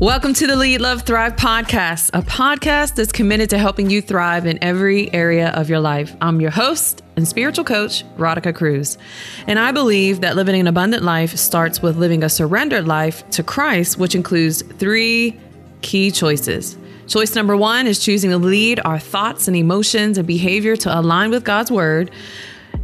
Welcome 0.00 0.34
to 0.34 0.48
the 0.48 0.56
Lead 0.56 0.80
Love 0.80 1.02
Thrive 1.02 1.36
podcast, 1.36 2.10
a 2.14 2.20
podcast 2.20 2.96
that's 2.96 3.12
committed 3.12 3.48
to 3.50 3.58
helping 3.58 3.90
you 3.90 4.02
thrive 4.02 4.44
in 4.44 4.58
every 4.60 5.12
area 5.14 5.50
of 5.50 5.70
your 5.70 5.78
life. 5.78 6.16
I'm 6.20 6.40
your 6.40 6.50
host 6.50 7.04
and 7.14 7.28
spiritual 7.28 7.64
coach, 7.64 8.04
Radhika 8.16 8.52
Cruz. 8.52 8.98
And 9.46 9.56
I 9.56 9.70
believe 9.70 10.20
that 10.22 10.34
living 10.34 10.60
an 10.60 10.66
abundant 10.66 11.04
life 11.04 11.36
starts 11.36 11.80
with 11.80 11.96
living 11.96 12.24
a 12.24 12.28
surrendered 12.28 12.88
life 12.88 13.28
to 13.30 13.44
Christ, 13.44 13.96
which 13.96 14.16
includes 14.16 14.62
three 14.62 15.38
key 15.82 16.10
choices. 16.10 16.76
Choice 17.06 17.36
number 17.36 17.56
one 17.56 17.86
is 17.86 18.00
choosing 18.00 18.30
to 18.30 18.38
lead 18.38 18.80
our 18.84 18.98
thoughts 18.98 19.46
and 19.46 19.56
emotions 19.56 20.18
and 20.18 20.26
behavior 20.26 20.74
to 20.74 20.98
align 20.98 21.30
with 21.30 21.44
God's 21.44 21.70
word. 21.70 22.10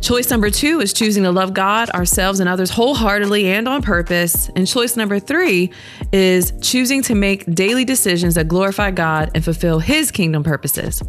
Choice 0.01 0.31
number 0.31 0.51
two 0.51 0.81
is 0.81 0.93
choosing 0.93 1.25
to 1.25 1.31
love 1.31 1.53
God, 1.53 1.91
ourselves, 1.91 2.41
and 2.41 2.49
others 2.49 2.71
wholeheartedly 2.71 3.47
and 3.49 3.69
on 3.69 3.83
purpose. 3.83 4.51
And 4.57 4.67
choice 4.67 4.97
number 4.97 5.19
three 5.19 5.71
is 6.13 6.53
choosing 6.63 7.03
to 7.03 7.15
make 7.15 7.45
daily 7.55 7.85
decisions 7.85 8.35
that 8.35 8.49
glorify 8.49 8.93
God 8.93 9.31
and 9.35 9.45
fulfill 9.45 9.79
His 9.79 10.11
kingdom 10.11 10.43
purposes. 10.43 11.03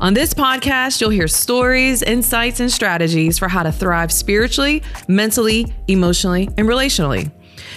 On 0.00 0.14
this 0.14 0.32
podcast, 0.34 1.00
you'll 1.00 1.10
hear 1.10 1.28
stories, 1.28 2.02
insights, 2.02 2.60
and 2.60 2.70
strategies 2.70 3.38
for 3.38 3.48
how 3.48 3.64
to 3.64 3.72
thrive 3.72 4.12
spiritually, 4.12 4.82
mentally, 5.08 5.74
emotionally, 5.88 6.48
and 6.56 6.68
relationally. 6.68 7.30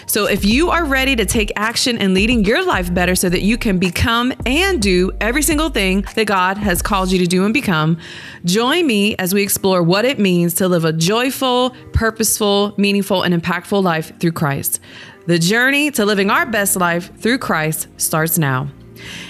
So, 0.05 0.25
if 0.25 0.45
you 0.45 0.69
are 0.69 0.85
ready 0.85 1.15
to 1.15 1.25
take 1.25 1.51
action 1.55 1.97
in 1.97 2.13
leading 2.13 2.43
your 2.45 2.65
life 2.65 2.93
better 2.93 3.15
so 3.15 3.29
that 3.29 3.41
you 3.41 3.57
can 3.57 3.79
become 3.79 4.33
and 4.45 4.81
do 4.81 5.11
every 5.21 5.41
single 5.41 5.69
thing 5.69 6.05
that 6.15 6.27
God 6.27 6.57
has 6.57 6.81
called 6.81 7.11
you 7.11 7.19
to 7.19 7.27
do 7.27 7.45
and 7.45 7.53
become, 7.53 7.97
join 8.45 8.87
me 8.87 9.15
as 9.17 9.33
we 9.33 9.41
explore 9.41 9.83
what 9.83 10.05
it 10.05 10.19
means 10.19 10.53
to 10.55 10.67
live 10.67 10.85
a 10.85 10.93
joyful, 10.93 11.71
purposeful, 11.93 12.73
meaningful, 12.77 13.23
and 13.23 13.33
impactful 13.33 13.81
life 13.81 14.11
through 14.19 14.33
Christ. 14.33 14.79
The 15.27 15.37
journey 15.37 15.91
to 15.91 16.05
living 16.05 16.31
our 16.31 16.45
best 16.45 16.75
life 16.75 17.15
through 17.19 17.37
Christ 17.37 17.87
starts 17.97 18.37
now. 18.37 18.69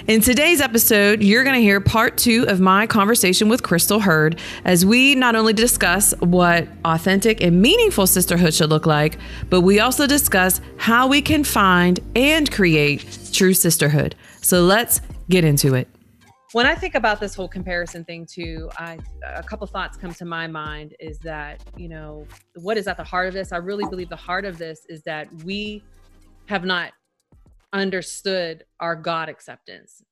In 0.07 0.21
today's 0.21 0.61
episode, 0.61 1.21
you're 1.21 1.43
going 1.43 1.55
to 1.55 1.61
hear 1.61 1.79
part 1.79 2.17
two 2.17 2.45
of 2.47 2.59
my 2.59 2.87
conversation 2.87 3.49
with 3.49 3.63
Crystal 3.63 3.99
Hurd 3.99 4.39
as 4.65 4.85
we 4.85 5.15
not 5.15 5.35
only 5.35 5.53
discuss 5.53 6.13
what 6.19 6.67
authentic 6.83 7.41
and 7.41 7.61
meaningful 7.61 8.07
sisterhood 8.07 8.53
should 8.53 8.69
look 8.69 8.85
like, 8.85 9.17
but 9.49 9.61
we 9.61 9.79
also 9.79 10.07
discuss 10.07 10.59
how 10.77 11.07
we 11.07 11.21
can 11.21 11.43
find 11.43 11.99
and 12.15 12.51
create 12.51 13.29
true 13.31 13.53
sisterhood. 13.53 14.15
So 14.41 14.63
let's 14.63 15.01
get 15.29 15.43
into 15.43 15.75
it. 15.75 15.87
When 16.53 16.65
I 16.65 16.75
think 16.75 16.95
about 16.95 17.21
this 17.21 17.33
whole 17.33 17.47
comparison 17.47 18.03
thing, 18.03 18.25
too, 18.25 18.69
I, 18.77 18.97
a 19.25 19.43
couple 19.43 19.65
thoughts 19.67 19.95
come 19.95 20.13
to 20.15 20.25
my 20.25 20.47
mind 20.47 20.95
is 20.99 21.17
that, 21.19 21.63
you 21.77 21.87
know, 21.87 22.27
what 22.55 22.77
is 22.77 22.87
at 22.87 22.97
the 22.97 23.05
heart 23.05 23.29
of 23.29 23.33
this? 23.33 23.53
I 23.53 23.57
really 23.57 23.85
believe 23.89 24.09
the 24.09 24.17
heart 24.17 24.43
of 24.43 24.57
this 24.57 24.85
is 24.89 25.01
that 25.03 25.31
we 25.45 25.81
have 26.47 26.65
not 26.65 26.91
understood 27.73 28.63
our 28.79 28.95
God 28.95 29.29
acceptance. 29.29 30.03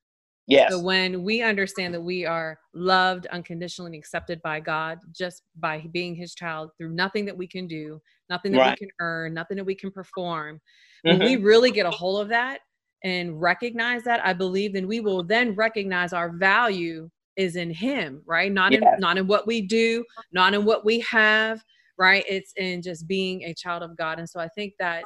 Yes. 0.48 0.72
So 0.72 0.80
when 0.80 1.24
we 1.24 1.44
understand 1.44 1.94
that 1.94 2.02
we 2.02 2.26
are 2.26 2.60
loved 2.74 3.28
unconditionally 3.28 3.90
and 3.90 3.96
accepted 3.96 4.42
by 4.42 4.60
God 4.60 4.98
just 5.12 5.44
by 5.60 5.86
being 5.92 6.16
his 6.16 6.34
child 6.34 6.72
through 6.78 6.90
nothing 6.90 7.26
that 7.26 7.38
we 7.38 7.48
can 7.48 7.68
do, 7.68 8.02
nothing 8.32 8.54
that 8.54 8.60
right. 8.60 8.72
we 8.72 8.88
can 8.88 8.94
earn, 9.00 9.36
nothing 9.36 9.58
that 9.58 9.64
we 9.64 9.76
can 9.76 9.92
perform, 9.92 10.60
mm-hmm. 11.06 11.20
when 11.20 11.28
we 11.28 11.36
really 11.36 11.70
get 11.70 11.86
a 11.86 11.92
hold 11.92 12.22
of 12.22 12.30
that 12.30 12.62
and 13.04 13.40
recognize 13.40 14.04
that, 14.04 14.26
I 14.26 14.34
believe 14.34 14.74
then 14.74 14.88
we 14.88 15.02
will 15.02 15.24
then 15.24 15.54
recognize 15.54 16.14
our 16.14 16.32
value 16.32 17.10
is 17.38 17.56
in 17.56 17.72
him, 17.72 18.24
right? 18.26 18.52
Not 18.52 18.72
yes. 18.72 18.82
in 18.82 19.00
not 19.00 19.18
in 19.18 19.28
what 19.28 19.46
we 19.46 19.62
do, 19.62 20.04
not 20.32 20.56
in 20.56 20.66
what 20.66 20.84
we 20.84 21.00
have, 21.02 21.64
right? 21.98 22.26
It's 22.28 22.54
in 22.58 22.82
just 22.82 23.08
being 23.08 23.44
a 23.44 23.54
child 23.54 23.84
of 23.84 23.96
God. 23.96 24.18
And 24.18 24.28
so 24.28 24.40
I 24.40 24.48
think 24.50 24.74
that 24.80 25.04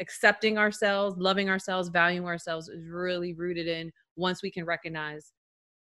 accepting 0.00 0.58
ourselves, 0.58 1.16
loving 1.18 1.48
ourselves, 1.48 1.88
valuing 1.88 2.26
ourselves 2.26 2.68
is 2.68 2.88
really 2.88 3.32
rooted 3.32 3.66
in 3.66 3.92
once 4.16 4.42
we 4.42 4.50
can 4.50 4.64
recognize 4.64 5.32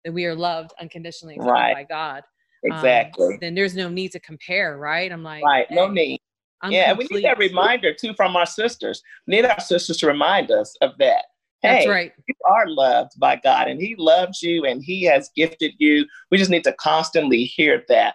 that 0.05 0.13
we 0.13 0.25
are 0.25 0.35
loved 0.35 0.73
unconditionally 0.81 1.39
right. 1.41 1.75
by 1.75 1.85
God. 1.85 2.23
Um, 2.71 2.77
exactly. 2.77 3.35
Um, 3.35 3.39
then 3.41 3.55
there's 3.55 3.75
no 3.75 3.89
need 3.89 4.13
to 4.13 4.21
compare, 4.21 4.79
right? 4.79 5.11
I'm 5.11 5.23
like, 5.23 5.45
right, 5.45 5.67
no 5.71 5.89
need. 5.89 6.21
I'm 6.63 6.73
yeah, 6.73 6.89
complete. 6.89 7.09
we 7.11 7.17
need 7.17 7.25
that 7.27 7.39
reminder 7.39 7.95
too 7.95 8.13
from 8.15 8.37
our 8.37 8.47
sisters. 8.47 9.03
We 9.27 9.37
need 9.37 9.47
our 9.47 9.61
sisters 9.61 9.97
to 9.99 10.07
remind 10.07 10.51
us 10.51 10.77
of 10.83 10.93
that. 10.99 11.25
Hey, 11.63 11.69
That's 11.69 11.89
right. 11.89 12.13
You 12.27 12.35
are 12.47 12.69
loved 12.69 13.13
by 13.19 13.37
God 13.37 13.69
and 13.69 13.81
He 13.81 13.95
loves 13.99 14.43
you 14.43 14.65
and 14.65 14.83
He 14.83 15.03
has 15.05 15.31
gifted 15.35 15.73
you. 15.79 16.07
We 16.31 16.39
just 16.39 16.51
need 16.51 16.65
to 16.65 16.73
constantly 16.75 17.45
hear 17.45 17.85
that. 17.89 18.15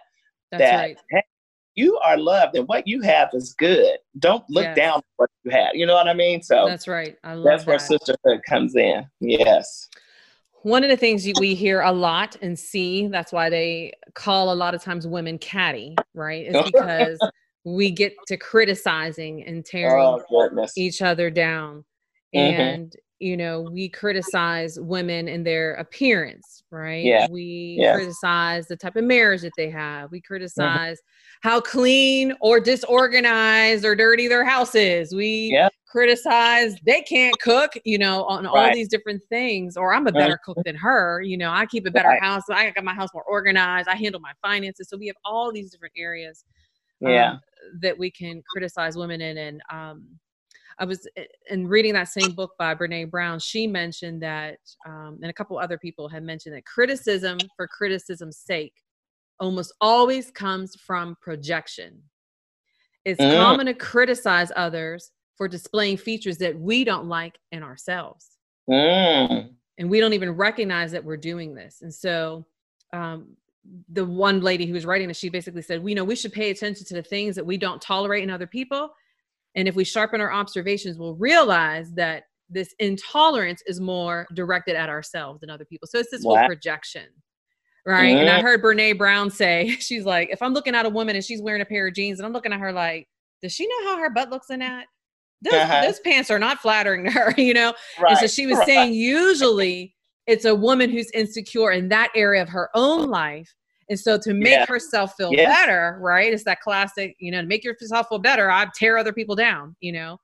That's 0.50 0.62
that, 0.62 0.76
right. 0.76 0.98
Hey, 1.10 1.22
you 1.76 1.98
are 1.98 2.16
loved 2.16 2.56
and 2.56 2.66
what 2.66 2.88
you 2.88 3.02
have 3.02 3.28
is 3.32 3.54
good. 3.54 3.98
Don't 4.18 4.44
look 4.48 4.64
yes. 4.64 4.76
down 4.76 5.02
what 5.16 5.30
you 5.44 5.50
have. 5.52 5.74
You 5.74 5.86
know 5.86 5.94
what 5.94 6.08
I 6.08 6.14
mean? 6.14 6.42
So 6.42 6.66
that's 6.66 6.88
right. 6.88 7.16
I 7.22 7.34
love 7.34 7.44
that's 7.44 7.64
that. 7.64 7.70
where 7.70 7.78
sisterhood 7.78 8.40
comes 8.48 8.74
in. 8.74 9.06
Yes. 9.20 9.88
One 10.62 10.82
of 10.82 10.90
the 10.90 10.96
things 10.96 11.28
we 11.38 11.54
hear 11.54 11.82
a 11.82 11.92
lot 11.92 12.36
and 12.42 12.58
see, 12.58 13.06
that's 13.06 13.30
why 13.30 13.50
they 13.50 13.92
call 14.14 14.52
a 14.52 14.56
lot 14.56 14.74
of 14.74 14.82
times 14.82 15.06
women 15.06 15.38
catty, 15.38 15.94
right? 16.14 16.46
Is 16.46 16.56
because 16.72 17.20
we 17.64 17.90
get 17.90 18.14
to 18.28 18.36
criticizing 18.36 19.44
and 19.44 19.64
tearing 19.64 20.02
oh, 20.02 20.66
each 20.76 21.02
other 21.02 21.30
down. 21.30 21.84
Mm-hmm. 22.34 22.60
And 22.60 22.96
you 23.18 23.36
know, 23.36 23.62
we 23.62 23.88
criticize 23.88 24.78
women 24.78 25.26
in 25.26 25.42
their 25.42 25.74
appearance, 25.74 26.62
right? 26.70 27.04
Yeah. 27.04 27.26
We 27.30 27.78
yeah. 27.80 27.94
criticize 27.94 28.66
the 28.66 28.76
type 28.76 28.96
of 28.96 29.04
marriage 29.04 29.40
that 29.40 29.52
they 29.56 29.70
have. 29.70 30.10
We 30.10 30.18
mm-hmm. 30.18 30.26
criticize 30.26 30.98
mm-hmm. 30.98 31.48
how 31.48 31.60
clean 31.60 32.34
or 32.40 32.60
disorganized 32.60 33.86
or 33.86 33.94
dirty 33.94 34.28
their 34.28 34.44
house 34.44 34.74
is. 34.74 35.14
We 35.14 35.50
yeah. 35.52 35.70
criticize 35.86 36.76
they 36.84 37.00
can't 37.02 37.38
cook, 37.40 37.72
you 37.84 37.96
know, 37.96 38.24
on 38.24 38.44
right. 38.44 38.68
all 38.68 38.74
these 38.74 38.88
different 38.88 39.22
things. 39.30 39.78
Or 39.78 39.94
I'm 39.94 40.06
a 40.06 40.12
better 40.12 40.34
mm-hmm. 40.34 40.52
cook 40.52 40.64
than 40.66 40.76
her. 40.76 41.22
You 41.22 41.38
know, 41.38 41.50
I 41.50 41.64
keep 41.64 41.86
a 41.86 41.90
better 41.90 42.08
right. 42.08 42.22
house. 42.22 42.42
I 42.50 42.70
got 42.70 42.84
my 42.84 42.94
house 42.94 43.10
more 43.14 43.24
organized. 43.24 43.88
I 43.88 43.96
handle 43.96 44.20
my 44.20 44.32
finances. 44.42 44.88
So 44.90 44.98
we 44.98 45.06
have 45.06 45.16
all 45.24 45.52
these 45.52 45.70
different 45.70 45.94
areas. 45.96 46.44
Yeah. 47.00 47.32
Um, 47.32 47.40
that 47.80 47.98
we 47.98 48.10
can 48.10 48.42
criticize 48.50 48.96
women 48.96 49.20
in 49.20 49.36
and 49.36 49.60
um 49.70 50.06
I 50.78 50.84
was 50.84 51.06
eh, 51.16 51.24
in 51.50 51.66
reading 51.66 51.94
that 51.94 52.08
same 52.08 52.32
book 52.32 52.52
by 52.58 52.74
Brene 52.74 53.10
Brown. 53.10 53.38
She 53.38 53.66
mentioned 53.66 54.22
that, 54.22 54.58
um, 54.86 55.18
and 55.22 55.30
a 55.30 55.32
couple 55.32 55.58
other 55.58 55.78
people 55.78 56.08
had 56.08 56.22
mentioned 56.22 56.54
that 56.54 56.66
criticism 56.66 57.38
for 57.56 57.66
criticism's 57.66 58.38
sake 58.38 58.74
almost 59.40 59.72
always 59.80 60.30
comes 60.30 60.74
from 60.76 61.16
projection. 61.20 62.02
It's 63.04 63.20
mm. 63.20 63.40
common 63.40 63.66
to 63.66 63.74
criticize 63.74 64.50
others 64.56 65.10
for 65.36 65.48
displaying 65.48 65.98
features 65.98 66.38
that 66.38 66.58
we 66.58 66.84
don't 66.84 67.06
like 67.06 67.38
in 67.52 67.62
ourselves. 67.62 68.30
Mm. 68.68 69.50
And 69.78 69.90
we 69.90 70.00
don't 70.00 70.14
even 70.14 70.30
recognize 70.30 70.92
that 70.92 71.04
we're 71.04 71.18
doing 71.18 71.54
this. 71.54 71.82
And 71.82 71.92
so, 71.92 72.46
um, 72.92 73.36
the 73.92 74.04
one 74.04 74.40
lady 74.40 74.64
who 74.64 74.74
was 74.74 74.86
writing 74.86 75.08
this, 75.08 75.18
she 75.18 75.28
basically 75.28 75.62
said, 75.62 75.82
we 75.82 75.92
know 75.92 76.04
we 76.04 76.16
should 76.16 76.32
pay 76.32 76.50
attention 76.50 76.86
to 76.86 76.94
the 76.94 77.02
things 77.02 77.34
that 77.34 77.44
we 77.44 77.58
don't 77.58 77.82
tolerate 77.82 78.22
in 78.22 78.30
other 78.30 78.46
people 78.46 78.90
and 79.56 79.66
if 79.66 79.74
we 79.74 79.84
sharpen 79.84 80.20
our 80.20 80.32
observations, 80.32 80.98
we'll 80.98 81.16
realize 81.16 81.90
that 81.92 82.24
this 82.48 82.74
intolerance 82.78 83.62
is 83.66 83.80
more 83.80 84.26
directed 84.34 84.76
at 84.76 84.88
ourselves 84.88 85.40
than 85.40 85.50
other 85.50 85.64
people. 85.64 85.88
So 85.88 85.98
it's 85.98 86.10
this 86.10 86.22
what? 86.22 86.38
whole 86.38 86.46
projection. 86.46 87.06
Right. 87.84 88.10
Mm-hmm. 88.14 88.20
And 88.20 88.30
I 88.30 88.42
heard 88.42 88.62
Brene 88.62 88.98
Brown 88.98 89.30
say, 89.30 89.70
she's 89.80 90.04
like, 90.04 90.28
if 90.30 90.42
I'm 90.42 90.52
looking 90.52 90.74
at 90.74 90.86
a 90.86 90.90
woman 90.90 91.16
and 91.16 91.24
she's 91.24 91.40
wearing 91.40 91.62
a 91.62 91.66
pair 91.66 91.88
of 91.88 91.94
jeans 91.94 92.18
and 92.18 92.26
I'm 92.26 92.32
looking 92.32 92.52
at 92.52 92.60
her 92.60 92.72
like, 92.72 93.08
does 93.42 93.52
she 93.52 93.66
know 93.66 93.90
how 93.90 93.98
her 93.98 94.10
butt 94.10 94.30
looks 94.30 94.50
in 94.50 94.60
that? 94.60 94.86
Those, 95.42 95.54
uh-huh. 95.54 95.82
those 95.82 96.00
pants 96.00 96.30
are 96.30 96.38
not 96.38 96.58
flattering 96.58 97.04
to 97.04 97.10
her, 97.12 97.34
you 97.36 97.54
know? 97.54 97.74
Right. 98.00 98.10
And 98.10 98.18
so 98.18 98.26
she 98.26 98.46
was 98.46 98.58
right. 98.58 98.66
saying, 98.66 98.92
usually 98.92 99.94
it's 100.26 100.44
a 100.44 100.54
woman 100.54 100.90
who's 100.90 101.10
insecure 101.12 101.70
in 101.70 101.88
that 101.88 102.10
area 102.14 102.42
of 102.42 102.48
her 102.48 102.68
own 102.74 103.08
life 103.08 103.54
and 103.88 103.98
so 103.98 104.18
to 104.18 104.34
make 104.34 104.52
yeah. 104.52 104.66
herself 104.66 105.14
feel 105.16 105.32
yeah. 105.32 105.48
better, 105.48 105.98
right? 106.00 106.32
It's 106.32 106.44
that 106.44 106.60
classic, 106.60 107.14
you 107.18 107.30
know, 107.30 107.40
to 107.40 107.46
make 107.46 107.64
yourself 107.64 108.08
feel 108.08 108.18
better, 108.18 108.50
I 108.50 108.66
tear 108.74 108.98
other 108.98 109.12
people 109.12 109.36
down, 109.36 109.76
you 109.80 109.92
know. 109.92 110.18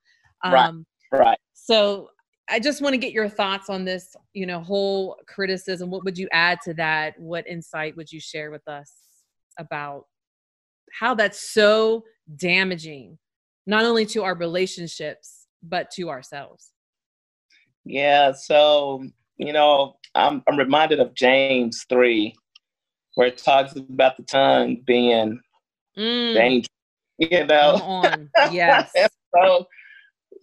Um, 0.44 0.52
right. 0.52 1.20
Right. 1.20 1.38
So 1.52 2.08
I 2.50 2.58
just 2.58 2.82
want 2.82 2.94
to 2.94 2.98
get 2.98 3.12
your 3.12 3.28
thoughts 3.28 3.70
on 3.70 3.84
this, 3.84 4.16
you 4.32 4.46
know, 4.46 4.60
whole 4.60 5.16
criticism. 5.28 5.90
What 5.90 6.04
would 6.04 6.18
you 6.18 6.28
add 6.32 6.58
to 6.64 6.74
that? 6.74 7.18
What 7.18 7.46
insight 7.46 7.96
would 7.96 8.10
you 8.10 8.20
share 8.20 8.50
with 8.50 8.66
us 8.66 8.92
about 9.58 10.06
how 10.98 11.14
that's 11.14 11.52
so 11.52 12.04
damaging, 12.36 13.18
not 13.66 13.84
only 13.84 14.04
to 14.06 14.24
our 14.24 14.34
relationships, 14.34 15.46
but 15.62 15.90
to 15.92 16.10
ourselves? 16.10 16.72
Yeah. 17.84 18.32
So, 18.32 19.04
you 19.36 19.52
know, 19.52 19.96
I'm, 20.14 20.42
I'm 20.48 20.58
reminded 20.58 20.98
of 21.00 21.14
James 21.14 21.84
3 21.88 22.34
where 23.14 23.28
it 23.28 23.38
talks 23.38 23.74
about 23.76 24.16
the 24.16 24.22
tongue 24.24 24.82
being 24.86 25.40
mm. 25.96 26.34
dangerous. 26.34 26.68
You 27.18 27.46
know, 27.46 28.14
yes, 28.50 28.92
so 29.34 29.66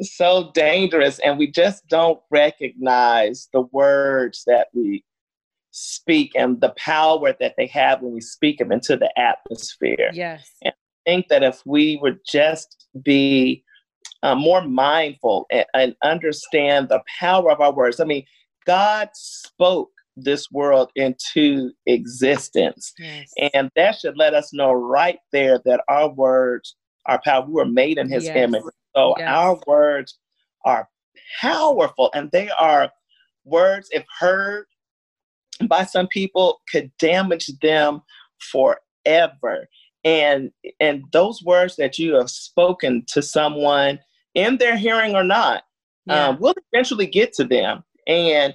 so 0.02 0.52
dangerous, 0.54 1.20
and 1.20 1.38
we 1.38 1.52
just 1.52 1.88
don't 1.88 2.20
recognize 2.32 3.50
the 3.52 3.62
words 3.72 4.44
that 4.48 4.68
we 4.74 5.04
speak 5.72 6.32
and 6.36 6.62
the 6.62 6.74
power 6.78 7.36
that 7.40 7.56
they 7.58 7.68
have 7.68 8.02
when 8.02 8.14
we 8.14 8.22
speak 8.22 8.60
them 8.60 8.72
into 8.72 8.96
the 8.96 9.12
atmosphere. 9.20 10.10
Yes, 10.14 10.52
and 10.64 10.74
I 10.74 11.10
think 11.10 11.28
that 11.30 11.44
if 11.44 11.62
we 11.66 12.00
would 12.02 12.20
just 12.26 12.88
be 13.04 13.64
uh, 14.24 14.36
more 14.36 14.62
mindful 14.62 15.46
and, 15.52 15.66
and 15.74 15.96
understand 16.04 16.90
the 16.90 17.02
power 17.20 17.52
of 17.52 17.62
our 17.62 17.74
words. 17.74 18.00
I 18.00 18.06
mean, 18.06 18.26
God 18.66 19.10
spoke 19.14 19.92
this 20.24 20.50
world 20.52 20.92
into 20.96 21.72
existence. 21.86 22.94
Yes. 22.98 23.32
And 23.54 23.70
that 23.76 23.96
should 23.96 24.18
let 24.18 24.34
us 24.34 24.54
know 24.54 24.72
right 24.72 25.20
there 25.32 25.60
that 25.66 25.82
our 25.88 26.10
words 26.10 26.76
are 27.06 27.22
powerful. 27.24 27.54
We 27.54 27.56
were 27.56 27.66
made 27.66 27.98
in 27.98 28.10
his 28.10 28.26
yes. 28.26 28.36
image. 28.36 28.64
So 28.96 29.16
yes. 29.18 29.28
our 29.30 29.60
words 29.68 30.18
are 30.66 30.90
powerful 31.42 32.10
and 32.14 32.30
they 32.32 32.50
are 32.60 32.90
words, 33.46 33.90
if 33.92 34.06
heard 34.20 34.66
by 35.68 35.84
some 35.84 36.08
people, 36.08 36.62
could 36.72 36.92
damage 37.00 37.48
them 37.62 38.02
forever. 38.52 39.68
And 40.06 40.52
and 40.80 41.04
those 41.12 41.44
words 41.44 41.76
that 41.76 42.00
you 42.00 42.14
have 42.16 42.30
spoken 42.30 43.04
to 43.10 43.22
someone 43.22 44.00
in 44.34 44.58
their 44.58 44.78
hearing 44.78 45.16
or 45.16 45.24
not 45.24 45.64
yeah. 46.06 46.30
um, 46.30 46.40
will 46.40 46.54
eventually 46.72 47.08
get 47.08 47.34
to 47.34 47.44
them. 47.44 47.84
And 48.08 48.54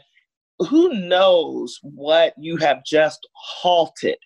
who 0.59 0.93
knows 0.95 1.79
what 1.83 2.35
you 2.39 2.57
have 2.59 2.85
just 2.85 3.27
halted 3.35 4.19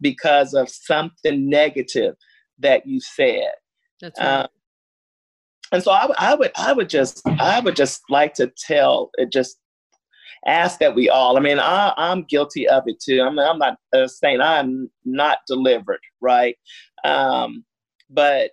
because 0.00 0.54
of 0.54 0.68
something 0.68 1.48
negative 1.48 2.14
that 2.58 2.86
you 2.86 3.00
said. 3.00 3.52
That's 4.00 4.18
right. 4.18 4.40
Um, 4.40 4.48
and 5.72 5.82
so 5.82 5.92
I, 5.92 6.08
I 6.18 6.34
would 6.34 6.50
I 6.56 6.72
would 6.72 6.88
just 6.88 7.22
I 7.26 7.60
would 7.60 7.76
just 7.76 8.02
like 8.08 8.34
to 8.34 8.52
tell 8.66 9.10
it 9.18 9.26
uh, 9.26 9.30
just 9.30 9.58
ask 10.46 10.78
that 10.78 10.94
we 10.94 11.08
all 11.08 11.36
i 11.36 11.40
mean 11.40 11.58
I, 11.58 11.92
i'm 11.96 12.22
guilty 12.22 12.66
of 12.66 12.84
it 12.86 12.98
too 13.00 13.20
i'm, 13.22 13.38
I'm 13.38 13.58
not 13.58 13.76
uh, 13.94 14.06
saying 14.06 14.40
i'm 14.40 14.90
not 15.04 15.38
delivered 15.46 16.00
right 16.20 16.56
um, 17.04 17.64
but 18.08 18.52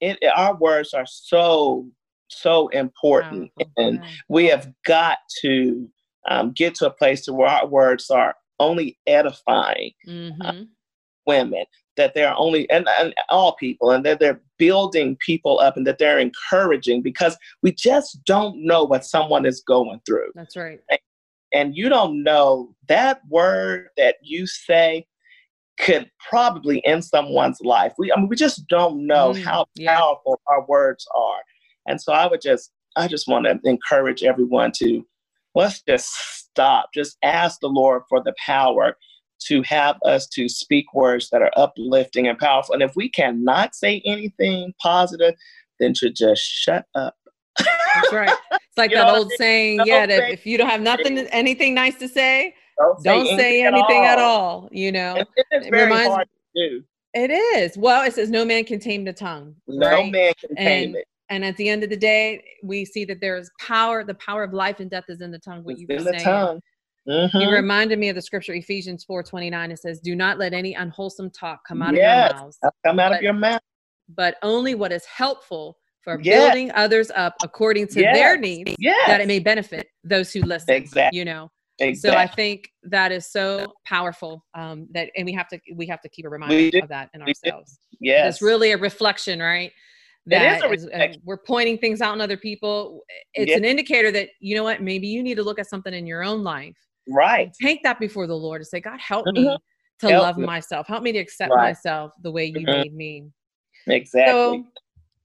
it, 0.00 0.18
it, 0.20 0.32
our 0.34 0.56
words 0.56 0.94
are 0.94 1.06
so 1.06 1.86
so 2.28 2.68
important 2.68 3.50
and 3.76 4.02
we 4.28 4.46
have 4.46 4.72
got 4.86 5.18
to 5.42 5.88
um, 6.28 6.52
get 6.52 6.74
to 6.76 6.86
a 6.86 6.90
place 6.90 7.24
to 7.24 7.32
where 7.32 7.48
our 7.48 7.66
words 7.66 8.10
are 8.10 8.34
only 8.60 8.98
edifying 9.06 9.92
mm-hmm. 10.06 10.42
uh, 10.42 10.52
women 11.26 11.64
that 11.96 12.14
they're 12.14 12.34
only 12.36 12.68
and, 12.70 12.88
and 12.98 13.14
all 13.28 13.54
people 13.56 13.90
and 13.90 14.04
that 14.04 14.20
they're 14.20 14.40
building 14.58 15.16
people 15.24 15.60
up 15.60 15.76
and 15.76 15.86
that 15.86 15.98
they're 15.98 16.18
encouraging 16.18 17.02
because 17.02 17.36
we 17.62 17.72
just 17.72 18.22
don't 18.24 18.64
know 18.64 18.84
what 18.84 19.04
someone 19.04 19.46
is 19.46 19.62
going 19.66 20.00
through 20.06 20.30
that's 20.34 20.56
right 20.56 20.80
and 21.52 21.76
you 21.76 21.88
don't 21.88 22.22
know 22.22 22.74
that 22.88 23.20
word 23.28 23.88
that 23.96 24.16
you 24.22 24.46
say 24.46 25.06
could 25.80 26.08
probably 26.30 26.84
end 26.84 27.04
someone's 27.04 27.60
life 27.62 27.92
we 27.98 28.12
I 28.12 28.16
mean, 28.16 28.28
we 28.28 28.36
just 28.36 28.66
don't 28.68 29.06
know 29.06 29.32
mm, 29.32 29.42
how 29.42 29.66
yeah. 29.74 29.96
powerful 29.96 30.40
our 30.46 30.64
words 30.66 31.06
are 31.14 31.40
and 31.88 32.00
so 32.00 32.12
i 32.12 32.26
would 32.26 32.40
just 32.40 32.70
i 32.96 33.08
just 33.08 33.26
want 33.26 33.46
to 33.46 33.58
encourage 33.64 34.22
everyone 34.22 34.72
to 34.76 35.04
let's 35.54 35.82
just 35.82 36.10
stop 36.38 36.90
just 36.94 37.16
ask 37.22 37.60
the 37.60 37.68
lord 37.68 38.02
for 38.08 38.22
the 38.22 38.34
power 38.44 38.96
to 39.46 39.62
have 39.62 39.96
us 40.04 40.26
to 40.28 40.48
speak 40.48 40.92
words 40.94 41.28
that 41.30 41.42
are 41.42 41.52
uplifting 41.56 42.28
and 42.28 42.38
powerful. 42.38 42.74
And 42.74 42.82
if 42.82 42.92
we 42.96 43.08
cannot 43.08 43.74
say 43.74 44.02
anything 44.06 44.72
positive, 44.80 45.34
then 45.80 45.92
to 45.96 46.10
just 46.10 46.42
shut 46.42 46.86
up. 46.94 47.14
That's 47.58 48.12
right. 48.12 48.36
It's 48.52 48.76
like 48.76 48.90
that 48.94 49.14
old 49.14 49.30
saying, 49.32 49.82
yeah, 49.84 50.06
that 50.06 50.30
if 50.30 50.46
you 50.46 50.58
don't 50.58 50.70
have 50.70 50.80
nothing, 50.80 51.18
anything 51.18 51.74
nice 51.74 51.96
to 51.96 52.08
say, 52.08 52.54
don't 52.78 53.00
say, 53.00 53.04
don't 53.04 53.26
say 53.26 53.62
anything, 53.62 53.66
anything 53.66 54.04
at, 54.04 54.18
all. 54.18 54.22
at, 54.22 54.62
all. 54.64 54.68
You 54.72 54.92
know, 54.92 55.24
it 55.50 56.08
hard 56.08 56.28
to 56.56 56.68
do. 56.68 56.84
It 57.12 57.30
is. 57.30 57.78
Well, 57.78 58.04
it 58.04 58.12
says 58.12 58.30
no 58.30 58.44
man 58.44 58.64
can 58.64 58.80
tame 58.80 59.04
the 59.04 59.12
tongue. 59.12 59.54
No 59.68 59.88
right? 59.88 60.10
man 60.10 60.32
can 60.40 60.56
tame 60.56 60.96
it. 60.96 61.06
And 61.30 61.44
at 61.44 61.56
the 61.56 61.68
end 61.68 61.82
of 61.82 61.90
the 61.90 61.96
day, 61.96 62.44
we 62.62 62.84
see 62.84 63.04
that 63.06 63.20
there 63.20 63.36
is 63.36 63.50
power. 63.58 64.04
The 64.04 64.14
power 64.14 64.42
of 64.42 64.52
life 64.52 64.80
and 64.80 64.90
death 64.90 65.04
is 65.08 65.20
in 65.20 65.30
the 65.30 65.38
tongue. 65.38 65.64
What 65.64 65.72
it's 65.72 65.80
you 65.80 65.86
were 65.88 65.96
in 65.96 66.04
saying. 66.04 66.18
the 66.18 66.24
tongue. 66.24 66.60
Mm-hmm. 67.08 67.38
He 67.38 67.52
reminded 67.52 67.98
me 67.98 68.08
of 68.08 68.14
the 68.14 68.22
scripture 68.22 68.54
Ephesians 68.54 69.04
4:29. 69.04 69.70
It 69.70 69.78
says, 69.78 70.00
"Do 70.00 70.16
not 70.16 70.38
let 70.38 70.52
any 70.52 70.74
unwholesome 70.74 71.30
talk 71.30 71.60
come 71.66 71.82
out 71.82 71.94
yes, 71.94 72.30
of 72.30 72.36
your 72.36 72.44
mouths. 72.44 72.58
Come 72.84 73.00
out 73.00 73.10
but, 73.10 73.16
of 73.18 73.22
your 73.22 73.32
mouth. 73.34 73.60
But 74.08 74.36
only 74.42 74.74
what 74.74 74.92
is 74.92 75.04
helpful 75.04 75.78
for 76.02 76.20
yes. 76.20 76.46
building 76.46 76.70
others 76.74 77.10
up 77.14 77.34
according 77.42 77.88
to 77.88 78.00
yes. 78.00 78.16
their 78.16 78.38
needs, 78.38 78.74
that 79.06 79.20
it 79.20 79.28
may 79.28 79.38
benefit 79.38 79.88
those 80.02 80.32
who 80.32 80.40
listen." 80.42 80.74
Exactly. 80.74 81.18
You 81.18 81.24
know. 81.24 81.50
Exactly. 81.78 82.16
So 82.16 82.16
I 82.16 82.26
think 82.26 82.70
that 82.84 83.10
is 83.12 83.30
so 83.30 83.74
powerful. 83.84 84.44
Um, 84.54 84.86
that 84.92 85.10
and 85.16 85.26
we 85.26 85.32
have 85.32 85.48
to 85.48 85.60
we 85.74 85.86
have 85.86 86.00
to 86.02 86.08
keep 86.08 86.24
a 86.24 86.28
reminder 86.28 86.78
of 86.82 86.88
that 86.88 87.10
in 87.12 87.20
ourselves. 87.20 87.78
Yes. 88.00 88.34
It's 88.34 88.42
really 88.42 88.72
a 88.72 88.78
reflection, 88.78 89.40
right? 89.40 89.72
That 90.26 90.72
is 90.72 90.86
uh, 90.86 91.08
we're 91.24 91.36
pointing 91.36 91.76
things 91.76 92.00
out 92.00 92.14
in 92.14 92.20
other 92.20 92.36
people 92.36 93.02
it's 93.34 93.54
an 93.54 93.64
indicator 93.64 94.10
that 94.10 94.30
you 94.40 94.56
know 94.56 94.64
what 94.64 94.80
maybe 94.80 95.06
you 95.06 95.22
need 95.22 95.34
to 95.34 95.42
look 95.42 95.58
at 95.58 95.68
something 95.68 95.92
in 95.92 96.06
your 96.06 96.22
own 96.22 96.42
life 96.42 96.74
Right. 97.08 97.52
Take 97.60 97.82
that 97.82 98.00
before 98.00 98.26
the 98.26 98.36
Lord 98.36 98.60
and 98.60 98.66
say, 98.66 98.80
God, 98.80 99.00
help 99.00 99.26
mm-hmm. 99.26 99.44
me 99.44 99.58
to 100.00 100.08
help 100.08 100.22
love 100.22 100.38
me. 100.38 100.46
myself. 100.46 100.86
Help 100.86 101.02
me 101.02 101.12
to 101.12 101.18
accept 101.18 101.52
right. 101.52 101.68
myself 101.68 102.12
the 102.22 102.30
way 102.30 102.46
you 102.46 102.66
mm-hmm. 102.66 102.70
made 102.70 102.94
me. 102.94 103.24
Exactly. 103.86 104.32
So, 104.32 104.64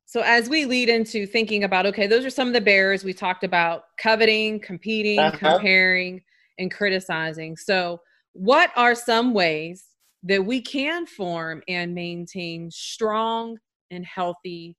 so 0.05 0.21
as 0.21 0.49
we 0.49 0.65
lead 0.65 0.89
into 0.89 1.25
thinking 1.25 1.63
about, 1.63 1.85
okay, 1.85 2.07
those 2.07 2.25
are 2.25 2.29
some 2.29 2.47
of 2.47 2.53
the 2.53 2.61
barriers 2.61 3.03
we 3.03 3.13
talked 3.13 3.43
about 3.43 3.83
coveting, 3.97 4.59
competing, 4.59 5.19
uh-huh. 5.19 5.37
comparing, 5.37 6.21
and 6.57 6.71
criticizing. 6.71 7.55
So, 7.55 8.01
what 8.33 8.71
are 8.75 8.95
some 8.95 9.33
ways 9.33 9.85
that 10.23 10.45
we 10.45 10.61
can 10.61 11.05
form 11.05 11.61
and 11.67 11.95
maintain 11.95 12.69
strong 12.69 13.57
and 13.91 14.05
healthy 14.05 14.75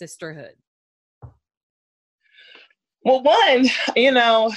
sisterhood? 0.00 0.54
Well, 3.04 3.22
one, 3.22 3.66
you 3.96 4.12
know, 4.12 4.50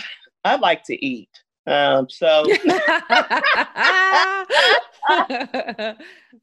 I 0.45 0.55
like 0.55 0.83
to 0.85 1.05
eat. 1.05 1.29
Um, 1.67 2.09
so 2.09 2.43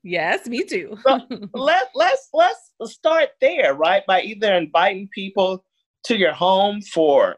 yes, 0.02 0.46
me 0.46 0.64
too. 0.64 0.96
so 1.06 1.20
let 1.52 1.90
let's 1.94 2.28
let's 2.32 2.72
start 2.84 3.30
there, 3.40 3.74
right? 3.74 4.02
By 4.06 4.22
either 4.22 4.54
inviting 4.54 5.08
people 5.14 5.64
to 6.04 6.16
your 6.16 6.32
home 6.32 6.80
for 6.82 7.36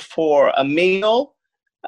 for 0.00 0.52
a 0.56 0.64
meal, 0.64 1.34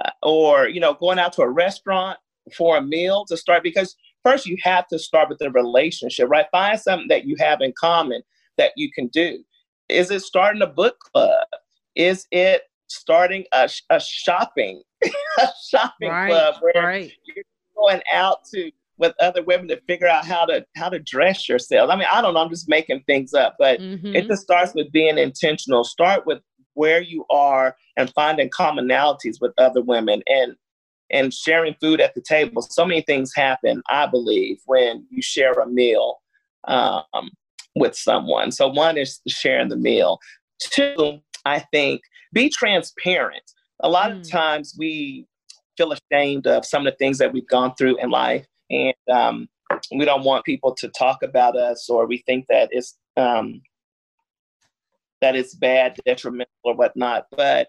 uh, 0.02 0.10
or 0.22 0.68
you 0.68 0.80
know, 0.80 0.94
going 0.94 1.18
out 1.18 1.32
to 1.34 1.42
a 1.42 1.48
restaurant 1.48 2.18
for 2.54 2.76
a 2.76 2.82
meal 2.82 3.24
to 3.26 3.36
start. 3.36 3.62
Because 3.62 3.96
first, 4.22 4.44
you 4.44 4.58
have 4.62 4.86
to 4.88 4.98
start 4.98 5.30
with 5.30 5.38
the 5.38 5.50
relationship, 5.50 6.28
right? 6.28 6.46
Find 6.52 6.78
something 6.78 7.08
that 7.08 7.24
you 7.24 7.36
have 7.38 7.62
in 7.62 7.72
common 7.78 8.22
that 8.58 8.72
you 8.76 8.90
can 8.92 9.08
do. 9.08 9.38
Is 9.88 10.10
it 10.10 10.22
starting 10.22 10.62
a 10.62 10.66
book 10.66 10.98
club? 10.98 11.46
Is 11.94 12.26
it 12.30 12.62
starting 12.88 13.44
a, 13.52 13.68
a 13.90 14.00
shopping 14.00 14.82
a 15.04 15.46
shopping 15.68 16.10
right, 16.10 16.30
club 16.30 16.54
where 16.60 16.82
right. 16.82 17.12
you're 17.24 17.44
going 17.76 18.00
out 18.12 18.38
to 18.52 18.70
with 18.96 19.14
other 19.20 19.42
women 19.42 19.68
to 19.68 19.80
figure 19.88 20.06
out 20.06 20.24
how 20.24 20.44
to 20.44 20.64
how 20.76 20.88
to 20.88 20.98
dress 21.00 21.48
yourself. 21.48 21.90
I 21.90 21.96
mean, 21.96 22.08
I 22.10 22.22
don't 22.22 22.34
know, 22.34 22.40
I'm 22.40 22.50
just 22.50 22.68
making 22.68 23.02
things 23.06 23.34
up, 23.34 23.56
but 23.58 23.80
mm-hmm. 23.80 24.14
it 24.14 24.26
just 24.28 24.42
starts 24.42 24.74
with 24.74 24.92
being 24.92 25.18
intentional. 25.18 25.84
Start 25.84 26.26
with 26.26 26.40
where 26.74 27.00
you 27.00 27.24
are 27.30 27.76
and 27.96 28.12
finding 28.14 28.50
commonalities 28.50 29.36
with 29.40 29.52
other 29.58 29.82
women 29.82 30.22
and 30.26 30.54
and 31.10 31.34
sharing 31.34 31.74
food 31.80 32.00
at 32.00 32.14
the 32.14 32.22
table. 32.22 32.62
So 32.62 32.84
many 32.84 33.02
things 33.02 33.32
happen, 33.34 33.82
I 33.90 34.06
believe, 34.06 34.58
when 34.66 35.06
you 35.10 35.22
share 35.22 35.52
a 35.52 35.66
meal 35.66 36.20
um, 36.66 37.30
with 37.74 37.96
someone. 37.96 38.52
So 38.52 38.68
one 38.68 38.96
is 38.96 39.20
sharing 39.26 39.68
the 39.68 39.76
meal. 39.76 40.18
Two, 40.60 41.18
I 41.44 41.60
think 41.72 42.02
be 42.32 42.48
transparent. 42.48 43.42
A 43.80 43.88
lot 43.88 44.10
mm. 44.10 44.20
of 44.20 44.30
times 44.30 44.74
we 44.78 45.26
feel 45.76 45.92
ashamed 45.92 46.46
of 46.46 46.64
some 46.64 46.86
of 46.86 46.92
the 46.92 46.96
things 46.96 47.18
that 47.18 47.32
we've 47.32 47.48
gone 47.48 47.74
through 47.76 47.96
in 47.98 48.10
life, 48.10 48.46
and 48.70 48.94
um, 49.12 49.48
we 49.92 50.04
don't 50.04 50.24
want 50.24 50.44
people 50.44 50.74
to 50.74 50.88
talk 50.88 51.22
about 51.22 51.56
us, 51.56 51.88
or 51.88 52.06
we 52.06 52.18
think 52.18 52.46
that 52.48 52.68
it's 52.70 52.96
um, 53.16 53.60
that 55.20 55.36
it's 55.36 55.54
bad, 55.54 55.98
detrimental, 56.04 56.52
or 56.64 56.74
whatnot. 56.74 57.26
But 57.36 57.68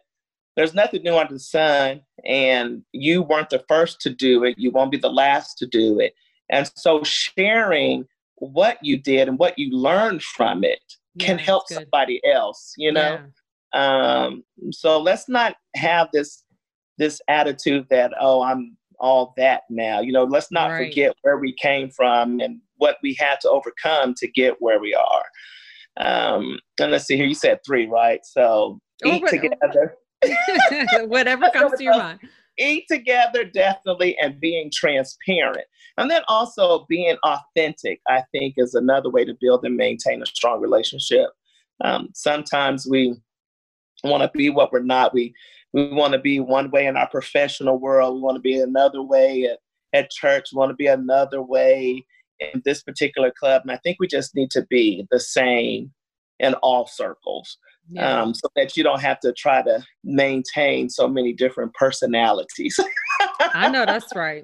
there's 0.56 0.74
nothing 0.74 1.04
new 1.04 1.18
under 1.18 1.34
the 1.34 1.40
sun, 1.40 2.02
and 2.26 2.84
you 2.92 3.22
weren't 3.22 3.50
the 3.50 3.64
first 3.68 4.02
to 4.02 4.10
do 4.10 4.44
it. 4.44 4.58
You 4.58 4.72
won't 4.72 4.92
be 4.92 4.98
the 4.98 5.12
last 5.12 5.58
to 5.60 5.68
do 5.68 6.00
it. 6.00 6.14
And 6.50 6.70
so, 6.76 7.04
sharing 7.04 8.06
what 8.38 8.78
you 8.82 8.98
did 8.98 9.28
and 9.28 9.40
what 9.40 9.58
you 9.58 9.72
learned 9.72 10.24
from 10.24 10.64
it 10.64 10.80
yeah, 11.16 11.28
can 11.28 11.38
help 11.38 11.68
somebody 11.68 12.22
else. 12.26 12.74
You 12.78 12.92
know. 12.92 13.20
Yeah. 13.20 13.26
Um, 13.74 14.44
so 14.72 15.02
let's 15.02 15.28
not 15.28 15.56
have 15.76 16.08
this 16.14 16.44
this 16.98 17.20
attitude 17.28 17.88
that 17.90 18.14
oh 18.20 18.42
I'm 18.42 18.78
all 19.00 19.34
that 19.38 19.64
now. 19.70 20.02
You 20.02 20.12
know, 20.12 20.24
let's 20.24 20.52
not 20.52 20.72
right. 20.72 20.88
forget 20.88 21.16
where 21.22 21.38
we 21.38 21.54
came 21.54 21.90
from 21.90 22.40
and 22.40 22.62
what 22.78 22.98
we 23.04 23.16
had 23.20 23.40
to 23.42 23.50
overcome 23.50 24.14
to 24.16 24.28
get 24.28 24.56
where 24.60 24.80
we 24.80 24.94
are. 24.94 25.24
Um, 25.98 26.60
and 26.80 26.92
let's 26.92 27.06
see 27.06 27.16
here. 27.16 27.26
You 27.26 27.36
said 27.36 27.60
three, 27.66 27.88
right? 27.88 28.20
So 28.24 28.80
oh, 29.06 29.14
eat 29.14 29.26
together. 29.28 29.96
Whatever 31.08 31.50
comes 31.54 31.74
to 31.78 31.84
your 31.84 31.98
mind. 31.98 32.20
Eat 32.58 32.86
together, 32.90 33.44
definitely, 33.44 34.18
and 34.22 34.40
being 34.40 34.72
transparent. 34.74 35.66
And 35.98 36.12
then 36.12 36.22
also 36.28 36.86
being 36.90 37.18
authentic, 37.24 38.02
I 38.08 38.24
think, 38.32 38.56
is 38.58 38.74
another 38.74 39.10
way 39.10 39.24
to 39.26 39.38
build 39.40 39.64
and 39.64 39.76
maintain 39.76 40.22
a 40.22 40.26
strong 40.26 40.60
relationship. 40.62 41.30
Um, 41.84 42.10
sometimes 42.14 42.88
we 42.90 43.16
want 44.04 44.24
to 44.24 44.38
be 44.38 44.50
what 44.50 44.72
we're 44.72 44.84
not. 44.84 45.14
We 45.14 45.34
we 45.74 45.92
want 45.92 46.14
to 46.14 46.20
be 46.20 46.40
one 46.40 46.72
way 46.72 46.86
in 46.86 46.96
our 46.96 47.10
professional 47.10 47.78
world. 47.80 48.16
We 48.16 48.22
want 48.22 48.36
to 48.36 48.42
be 48.42 48.60
another 48.60 49.02
way 49.02 49.44
at, 49.44 49.60
at 49.94 50.10
church. 50.10 50.50
We 50.54 50.58
want 50.58 50.70
to 50.70 50.76
be 50.76 50.88
another 50.88 51.42
way 51.42 52.06
in 52.40 52.62
this 52.64 52.82
particular 52.82 53.32
club. 53.38 53.64
And 53.64 53.72
I 53.72 53.78
think 53.84 53.98
we 54.00 54.08
just 54.08 54.36
need 54.36 54.52
to 54.52 54.66
be 54.70 55.06
the 55.12 55.20
same 55.20 55.92
in 56.40 56.54
all 56.56 56.88
circles. 56.88 57.58
Yeah. 57.92 58.22
Um, 58.22 58.34
so 58.34 58.48
that 58.56 58.76
you 58.76 58.84
don't 58.84 59.02
have 59.02 59.20
to 59.20 59.34
try 59.34 59.62
to 59.62 59.84
maintain 60.04 60.90
so 60.90 61.08
many 61.08 61.34
different 61.34 61.74
personalities. 61.74 62.80
I 63.40 63.70
know 63.70 63.86
that's 63.86 64.16
right. 64.16 64.44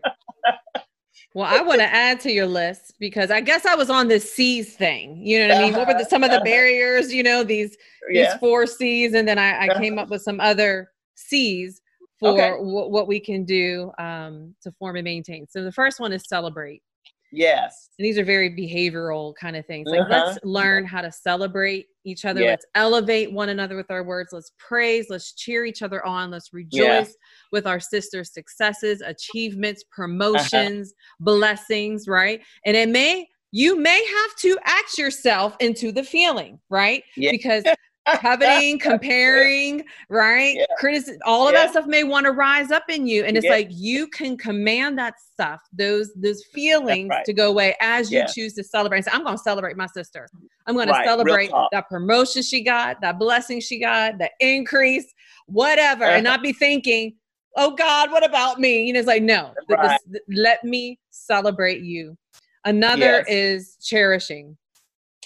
Well, 1.34 1.48
I 1.48 1.62
want 1.62 1.80
to 1.80 1.86
add 1.86 2.20
to 2.22 2.32
your 2.32 2.46
list 2.46 2.96
because 3.00 3.32
I 3.32 3.40
guess 3.40 3.66
I 3.66 3.76
was 3.76 3.90
on 3.90 4.10
this 4.10 4.34
C's 4.34 4.76
thing. 4.76 5.26
You 5.26 5.40
know 5.40 5.54
what 5.54 5.58
I 5.58 5.66
mean? 5.66 5.74
What 5.74 5.88
were 5.88 5.94
the, 5.94 6.06
some 6.10 6.24
of 6.24 6.32
the 6.32 6.42
barriers? 6.42 7.14
You 7.14 7.24
know 7.24 7.44
these 7.44 7.78
yeah. 8.10 8.32
these 8.32 8.40
four 8.40 8.68
C's, 8.68 9.14
and 9.14 9.28
then 9.28 9.40
I, 9.40 9.68
I 9.68 9.80
came 9.80 9.98
up 9.98 10.10
with 10.10 10.22
some 10.22 10.40
other 10.40 10.92
C's 11.16 11.82
for 12.20 12.34
okay. 12.34 12.50
w- 12.52 12.90
what 12.90 13.08
we 13.08 13.20
can 13.20 13.46
do 13.46 13.92
um, 13.98 14.54
to 14.62 14.72
form 14.74 14.98
and 14.98 15.06
maintain. 15.06 15.48
So 15.50 15.64
the 15.64 15.72
first 15.72 16.00
one 16.00 16.12
is 16.12 16.28
celebrate. 16.28 16.84
Yes. 17.32 17.90
And 17.98 18.06
these 18.06 18.18
are 18.18 18.26
very 18.26 18.50
behavioral 18.50 19.34
kind 19.36 19.56
of 19.56 19.66
things. 19.66 19.90
Like 19.90 20.02
uh-huh. 20.02 20.26
let's 20.26 20.40
learn 20.44 20.86
how 20.86 21.02
to 21.02 21.12
celebrate 21.12 21.88
each 22.04 22.26
other. 22.26 22.42
Let's 22.42 22.66
elevate 22.76 23.32
one 23.32 23.50
another 23.50 23.76
with 23.76 23.92
our 23.92 24.04
words. 24.04 24.34
Let's 24.34 24.52
praise. 24.58 25.08
Let's 25.10 25.34
cheer 25.34 25.66
each 25.66 25.82
other 25.82 26.06
on. 26.06 26.32
Let's 26.32 26.54
rejoice 26.54 26.80
yeah. 26.80 27.06
with 27.52 27.68
our 27.68 27.80
sisters' 27.80 28.34
successes, 28.34 29.02
achievements, 29.02 29.84
uh-huh. 29.84 29.96
promotions, 30.04 30.94
blessings, 31.20 32.08
right? 32.08 32.42
And 32.66 32.76
it 32.76 32.90
may 32.90 33.28
you 33.52 33.78
may 33.78 34.04
have 34.06 34.36
to 34.38 34.58
act 34.64 34.98
yourself 34.98 35.58
into 35.60 35.92
the 35.92 36.04
feeling, 36.04 36.60
right? 36.70 37.04
Yeah. 37.18 37.32
Because 37.32 37.64
coveting, 38.08 38.80
comparing, 38.80 39.84
right? 40.10 40.56
Yeah. 40.56 40.66
Criticism, 40.78 41.20
all 41.26 41.48
of 41.48 41.54
yeah. 41.54 41.66
that 41.66 41.72
stuff 41.72 41.86
may 41.86 42.04
want 42.04 42.26
to 42.26 42.32
rise 42.32 42.72
up 42.72 42.90
in 42.90 43.08
you. 43.08 43.24
And 43.26 43.38
it's 43.38 43.46
yeah. 43.46 43.52
like 43.52 43.68
you 43.72 44.08
can 44.08 44.38
command 44.38 44.98
that 44.98 45.16
stuff, 45.20 45.62
those 45.74 46.12
those 46.16 46.44
feelings 46.46 47.10
right. 47.10 47.26
to 47.26 47.34
go 47.34 47.50
away 47.50 47.76
as 47.82 48.12
you 48.12 48.24
choose 48.34 48.54
to 48.56 48.64
celebrate. 48.64 49.06
So 49.06 49.12
I'm 49.14 49.24
gonna 49.24 49.38
celebrate 49.38 49.78
my 49.78 49.88
sister. 49.88 50.28
I'm 50.66 50.76
gonna 50.76 50.92
right. 50.92 51.06
celebrate 51.06 51.52
that 51.72 51.90
promotion 51.90 52.42
she 52.42 52.64
got, 52.64 53.02
that 53.02 53.20
blessing 53.20 53.62
she 53.62 53.80
got, 53.80 54.18
the 54.18 54.30
increase, 54.40 55.14
whatever, 55.46 56.06
uh-huh. 56.06 56.16
and 56.16 56.24
not 56.32 56.42
be 56.42 56.54
thinking, 56.54 57.16
oh 57.56 57.76
God, 57.76 58.12
what 58.12 58.26
about 58.26 58.60
me? 58.60 58.86
You 58.86 58.94
know, 58.94 59.00
it's 59.00 59.08
like, 59.08 59.24
no, 59.24 59.54
right. 59.70 60.00
this, 60.08 60.22
let 60.30 60.64
me 60.64 61.00
celebrate 61.10 61.82
you. 61.82 62.18
Another 62.66 63.24
yes. 63.26 63.26
is 63.28 63.78
cherishing. 63.82 64.58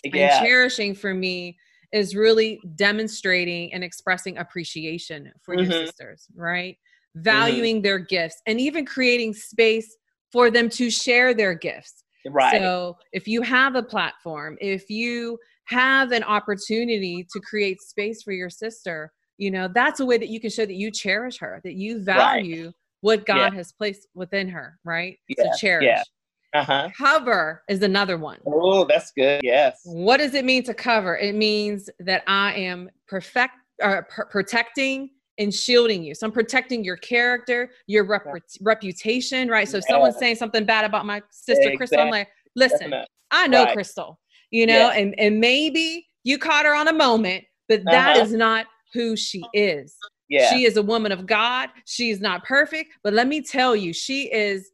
And 0.04 0.14
cherishing 0.46 0.94
for 0.94 1.16
me 1.16 1.58
is 1.96 2.14
really 2.14 2.60
demonstrating 2.76 3.74
and 3.74 3.84
expressing 3.84 4.38
appreciation 4.38 5.32
for 5.42 5.56
mm-hmm. 5.56 5.72
your 5.72 5.86
sisters, 5.86 6.28
right? 6.36 6.74
Mm-hmm. 6.74 7.24
Valuing 7.24 7.76
mm-hmm. 7.78 7.84
their 7.84 8.00
gifts 8.00 8.42
and 8.46 8.60
even 8.60 8.86
creating 8.86 9.34
space 9.34 9.96
for 10.32 10.52
them 10.52 10.68
to 10.70 10.92
share 10.92 11.34
their 11.34 11.54
gifts. 11.54 12.04
Right. 12.28 12.60
So 12.60 12.98
if 13.14 13.30
you 13.30 13.42
have 13.44 13.76
a 13.76 13.84
platform, 13.84 14.58
if 14.60 14.90
you 14.90 15.40
have 15.66 16.12
an 16.12 16.24
opportunity 16.24 17.26
to 17.32 17.40
create 17.40 17.82
space 17.82 18.22
for 18.24 18.34
your 18.34 18.50
sister, 18.50 19.14
you 19.38 19.50
know, 19.50 19.70
that's 19.74 20.02
a 20.02 20.06
way 20.06 20.18
that 20.18 20.30
you 20.30 20.42
can 20.42 20.50
show 20.50 20.66
that 20.66 20.74
you 20.74 20.92
cherish 20.92 21.38
her, 21.40 21.62
that 21.64 21.76
you 21.76 22.04
value 22.04 22.66
right. 22.66 22.74
what 23.02 23.26
God 23.26 23.54
yeah. 23.54 23.58
has 23.58 23.72
placed 23.72 24.08
within 24.14 24.50
her, 24.50 24.80
right? 24.84 25.18
Yeah. 25.30 25.44
To 25.46 25.58
cherish. 25.58 25.86
Yeah. 25.86 26.04
Uh-huh. 26.56 26.90
Cover 26.98 27.64
is 27.70 27.84
another 27.84 28.18
one. 28.18 28.40
Oh, 28.46 28.86
that's 28.86 29.12
good. 29.12 29.42
Yes. 29.44 29.82
What 29.84 30.18
does 30.18 30.34
it 30.34 30.46
mean 30.46 30.64
to 30.64 30.74
cover? 30.74 31.18
It 31.18 31.36
means 31.36 31.90
that 32.00 32.24
I 32.28 32.54
am 32.54 32.90
perfect, 33.08 33.54
uh, 33.84 34.02
pr- 34.10 34.26
protecting 34.32 35.10
and 35.38 35.54
shielding 35.54 36.02
you. 36.04 36.16
So 36.16 36.26
I'm 36.26 36.32
protecting 36.32 36.84
your 36.84 36.98
character, 36.98 37.70
your 37.88 38.06
rep- 38.06 38.26
reputation, 38.62 39.50
right? 39.50 39.68
So 39.68 39.78
if 39.78 39.84
someone's 39.84 40.18
saying 40.18 40.36
something 40.36 40.66
bad 40.66 40.86
about 40.86 41.06
my 41.06 41.22
sister 41.30 41.62
exactly. 41.62 41.78
Crystal, 41.78 42.00
I'm 42.00 42.10
like, 42.10 42.30
listen, 42.56 42.80
Definitely. 42.80 43.08
I 43.32 43.48
know 43.48 43.64
right. 43.66 43.74
Crystal, 43.74 44.20
you 44.52 44.66
know, 44.66 44.92
yeah. 44.92 45.00
and 45.00 45.20
and 45.20 45.40
maybe 45.40 46.08
you 46.24 46.38
caught 46.38 46.66
her 46.66 46.74
on 46.74 46.88
a 46.88 46.94
moment, 46.94 47.44
but 47.68 47.84
that 47.86 48.16
uh-huh. 48.16 48.26
is 48.26 48.34
not 48.34 48.68
who 48.94 49.18
she 49.18 49.44
is. 49.54 49.96
Yeah. 50.30 50.50
She 50.50 50.66
is 50.66 50.78
a 50.78 50.82
woman 50.82 51.12
of 51.12 51.26
God. 51.26 51.70
She 51.86 52.10
is 52.10 52.22
not 52.22 52.44
perfect, 52.46 52.94
but 53.04 53.14
let 53.14 53.28
me 53.28 53.42
tell 53.42 53.76
you, 53.76 53.94
she 53.94 54.32
is 54.32 54.72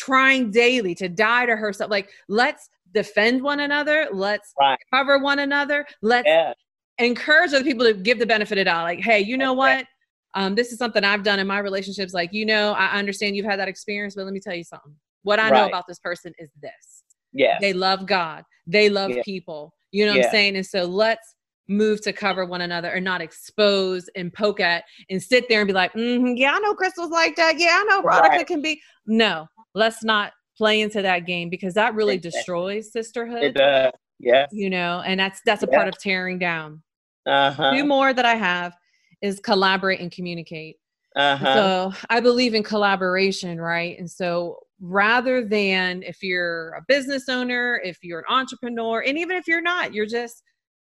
trying 0.00 0.50
daily 0.50 0.94
to 0.94 1.08
die 1.08 1.46
to 1.46 1.56
herself. 1.56 1.90
Like, 1.90 2.10
let's 2.28 2.68
defend 2.92 3.42
one 3.42 3.60
another. 3.60 4.08
Let's 4.12 4.52
right. 4.58 4.78
cover 4.92 5.18
one 5.18 5.38
another. 5.38 5.86
Let's 6.00 6.26
yeah. 6.26 6.54
encourage 6.98 7.52
other 7.52 7.64
people 7.64 7.84
to 7.84 7.94
give 7.94 8.18
the 8.18 8.26
benefit 8.26 8.58
of 8.58 8.64
doubt. 8.64 8.84
Like, 8.84 9.00
hey, 9.00 9.20
you 9.20 9.36
know 9.36 9.52
what? 9.52 9.86
Um, 10.34 10.54
this 10.54 10.72
is 10.72 10.78
something 10.78 11.04
I've 11.04 11.22
done 11.22 11.38
in 11.38 11.46
my 11.46 11.58
relationships. 11.58 12.14
Like, 12.14 12.32
you 12.32 12.46
know, 12.46 12.72
I 12.72 12.98
understand 12.98 13.36
you've 13.36 13.46
had 13.46 13.60
that 13.60 13.68
experience, 13.68 14.14
but 14.14 14.24
let 14.24 14.32
me 14.32 14.40
tell 14.40 14.54
you 14.54 14.64
something. 14.64 14.94
What 15.22 15.38
I 15.38 15.50
right. 15.50 15.60
know 15.60 15.66
about 15.66 15.86
this 15.86 15.98
person 15.98 16.32
is 16.38 16.50
this. 16.62 17.02
Yeah. 17.32 17.58
They 17.60 17.72
love 17.72 18.06
God. 18.06 18.44
They 18.66 18.88
love 18.88 19.10
yeah. 19.10 19.22
people. 19.24 19.74
You 19.92 20.06
know 20.06 20.12
what 20.12 20.20
yeah. 20.20 20.26
I'm 20.26 20.30
saying? 20.30 20.56
And 20.56 20.66
so 20.66 20.84
let's 20.84 21.34
move 21.68 22.00
to 22.02 22.12
cover 22.12 22.44
one 22.46 22.62
another 22.62 22.88
and 22.88 23.04
not 23.04 23.20
expose 23.20 24.08
and 24.16 24.32
poke 24.32 24.60
at 24.60 24.84
and 25.08 25.22
sit 25.22 25.48
there 25.48 25.60
and 25.60 25.68
be 25.68 25.74
like, 25.74 25.92
mm-hmm, 25.92 26.36
yeah, 26.36 26.52
I 26.54 26.58
know 26.58 26.74
Crystal's 26.74 27.10
like 27.10 27.36
that. 27.36 27.58
Yeah, 27.58 27.80
I 27.80 27.84
know 27.84 28.02
Veronica 28.02 28.36
right. 28.36 28.46
can 28.46 28.62
be. 28.62 28.80
No, 29.06 29.46
let's 29.74 30.02
not 30.02 30.32
play 30.56 30.80
into 30.80 31.02
that 31.02 31.26
game 31.26 31.48
because 31.48 31.74
that 31.74 31.94
really 31.94 32.18
destroys 32.18 32.92
sisterhood. 32.92 33.42
It 33.42 33.54
does. 33.54 33.92
Yes. 34.18 34.50
You 34.52 34.68
know, 34.70 35.02
and 35.06 35.18
that's 35.18 35.40
that's 35.46 35.62
a 35.62 35.68
yeah. 35.70 35.76
part 35.76 35.88
of 35.88 35.98
tearing 35.98 36.38
down. 36.38 36.82
Uh-huh. 37.26 37.72
Two 37.72 37.84
more 37.84 38.12
that 38.12 38.26
I 38.26 38.34
have 38.34 38.76
is 39.22 39.40
collaborate 39.40 40.00
and 40.00 40.12
communicate. 40.12 40.76
Uh-huh. 41.16 41.54
So 41.54 41.92
I 42.08 42.20
believe 42.20 42.54
in 42.54 42.62
collaboration, 42.62 43.60
right? 43.60 43.98
And 43.98 44.10
so 44.10 44.58
rather 44.80 45.44
than 45.44 46.02
if 46.02 46.22
you're 46.22 46.70
a 46.74 46.82
business 46.86 47.28
owner, 47.28 47.80
if 47.84 47.98
you're 48.02 48.20
an 48.20 48.24
entrepreneur, 48.28 49.00
and 49.00 49.18
even 49.18 49.36
if 49.36 49.48
you're 49.48 49.60
not, 49.60 49.92
you're 49.92 50.06
just 50.06 50.42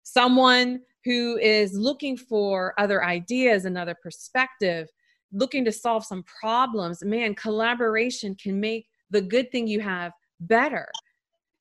someone 0.04 0.82
who 1.06 1.38
is 1.38 1.74
looking 1.74 2.18
for 2.18 2.74
other 2.78 3.04
ideas, 3.04 3.66
another 3.66 3.96
perspective, 4.04 4.88
looking 5.32 5.66
to 5.66 5.72
solve 5.72 6.06
some 6.06 6.24
problems, 6.24 7.04
man, 7.04 7.36
collaboration 7.36 8.36
can 8.36 8.60
make 8.60 8.88
the 9.10 9.22
good 9.22 9.52
thing 9.52 9.68
you 9.68 9.80
have 9.80 10.14
better. 10.40 10.88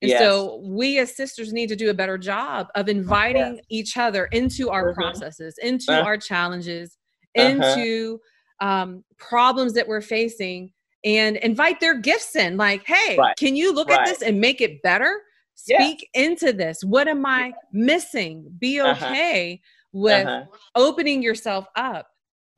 And 0.02 0.10
yes. 0.10 0.20
so 0.20 0.62
we 0.64 0.98
as 0.98 1.14
sisters 1.14 1.52
need 1.52 1.68
to 1.68 1.76
do 1.76 1.90
a 1.90 1.94
better 1.94 2.16
job 2.16 2.68
of 2.74 2.88
inviting 2.88 3.56
yes. 3.56 3.64
each 3.68 3.96
other 3.96 4.26
into 4.26 4.70
our 4.70 4.86
mm-hmm. 4.86 5.00
processes, 5.00 5.56
into 5.62 5.92
uh-huh. 5.92 6.02
our 6.02 6.16
challenges, 6.16 6.96
uh-huh. 7.36 7.48
into 7.48 8.20
um, 8.60 9.04
problems 9.18 9.74
that 9.74 9.86
we're 9.86 10.00
facing 10.00 10.72
and 11.04 11.36
invite 11.38 11.80
their 11.80 11.98
gifts 11.98 12.34
in 12.36 12.56
like, 12.56 12.86
hey, 12.86 13.16
right. 13.18 13.36
can 13.36 13.56
you 13.56 13.74
look 13.74 13.88
right. 13.88 14.00
at 14.00 14.06
this 14.06 14.22
and 14.22 14.40
make 14.40 14.60
it 14.60 14.82
better? 14.82 15.20
Speak 15.54 16.08
yeah. 16.14 16.22
into 16.22 16.54
this. 16.54 16.82
What 16.82 17.06
am 17.06 17.26
I 17.26 17.52
missing? 17.72 18.46
Be 18.58 18.80
uh-huh. 18.80 19.06
okay 19.06 19.54
uh-huh. 19.54 19.60
with 19.92 20.48
opening 20.74 21.22
yourself 21.22 21.66
up 21.76 22.08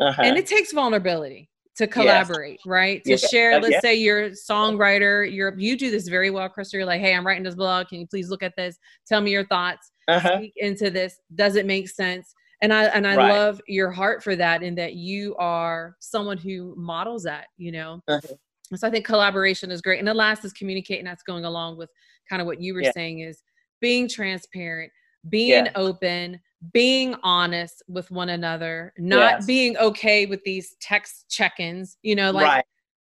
uh-huh. 0.00 0.22
and 0.22 0.36
it 0.36 0.46
takes 0.46 0.72
vulnerability 0.72 1.48
to 1.76 1.86
collaborate, 1.86 2.60
yes. 2.64 2.66
right? 2.66 3.04
To 3.04 3.12
yeah. 3.12 3.16
share, 3.16 3.60
let's 3.60 3.72
yeah. 3.72 3.80
say 3.80 3.94
you're 3.94 4.24
a 4.24 4.30
songwriter, 4.30 5.30
you're 5.32 5.58
you 5.58 5.76
do 5.76 5.90
this 5.90 6.06
very 6.08 6.30
well, 6.30 6.48
Crystal. 6.48 6.78
You're 6.78 6.86
like, 6.86 7.00
hey, 7.00 7.14
I'm 7.14 7.26
writing 7.26 7.44
this 7.44 7.54
blog. 7.54 7.88
Can 7.88 8.00
you 8.00 8.06
please 8.06 8.28
look 8.28 8.42
at 8.42 8.54
this? 8.56 8.78
Tell 9.06 9.20
me 9.20 9.30
your 9.30 9.46
thoughts. 9.46 9.90
Uh-huh. 10.08 10.36
Speak 10.38 10.52
into 10.56 10.90
this. 10.90 11.18
Does 11.34 11.56
it 11.56 11.64
make 11.64 11.88
sense? 11.88 12.34
And 12.60 12.72
I 12.72 12.84
and 12.84 13.06
I 13.06 13.16
right. 13.16 13.32
love 13.32 13.60
your 13.66 13.90
heart 13.90 14.22
for 14.22 14.36
that, 14.36 14.62
in 14.62 14.74
that 14.76 14.94
you 14.94 15.34
are 15.36 15.96
someone 15.98 16.38
who 16.38 16.74
models 16.76 17.22
that, 17.24 17.46
you 17.56 17.72
know. 17.72 18.00
Uh-huh. 18.06 18.34
So 18.76 18.86
I 18.86 18.90
think 18.90 19.04
collaboration 19.04 19.70
is 19.70 19.82
great. 19.82 19.98
And 19.98 20.08
the 20.08 20.14
last 20.14 20.44
is 20.44 20.52
communicating. 20.52 21.04
That's 21.04 21.22
going 21.22 21.44
along 21.44 21.76
with 21.76 21.90
kind 22.28 22.40
of 22.40 22.46
what 22.46 22.60
you 22.60 22.74
were 22.74 22.82
yeah. 22.82 22.92
saying 22.92 23.20
is 23.20 23.42
being 23.80 24.08
transparent, 24.08 24.92
being 25.28 25.68
open, 25.74 26.40
being 26.72 27.14
honest 27.22 27.82
with 27.88 28.10
one 28.10 28.30
another, 28.30 28.92
not 28.98 29.38
yes. 29.38 29.46
being 29.46 29.76
okay 29.78 30.26
with 30.26 30.42
these 30.44 30.76
text 30.80 31.26
check-ins, 31.28 31.96
you 32.02 32.14
know, 32.14 32.30
like 32.30 32.46
right. 32.46 32.64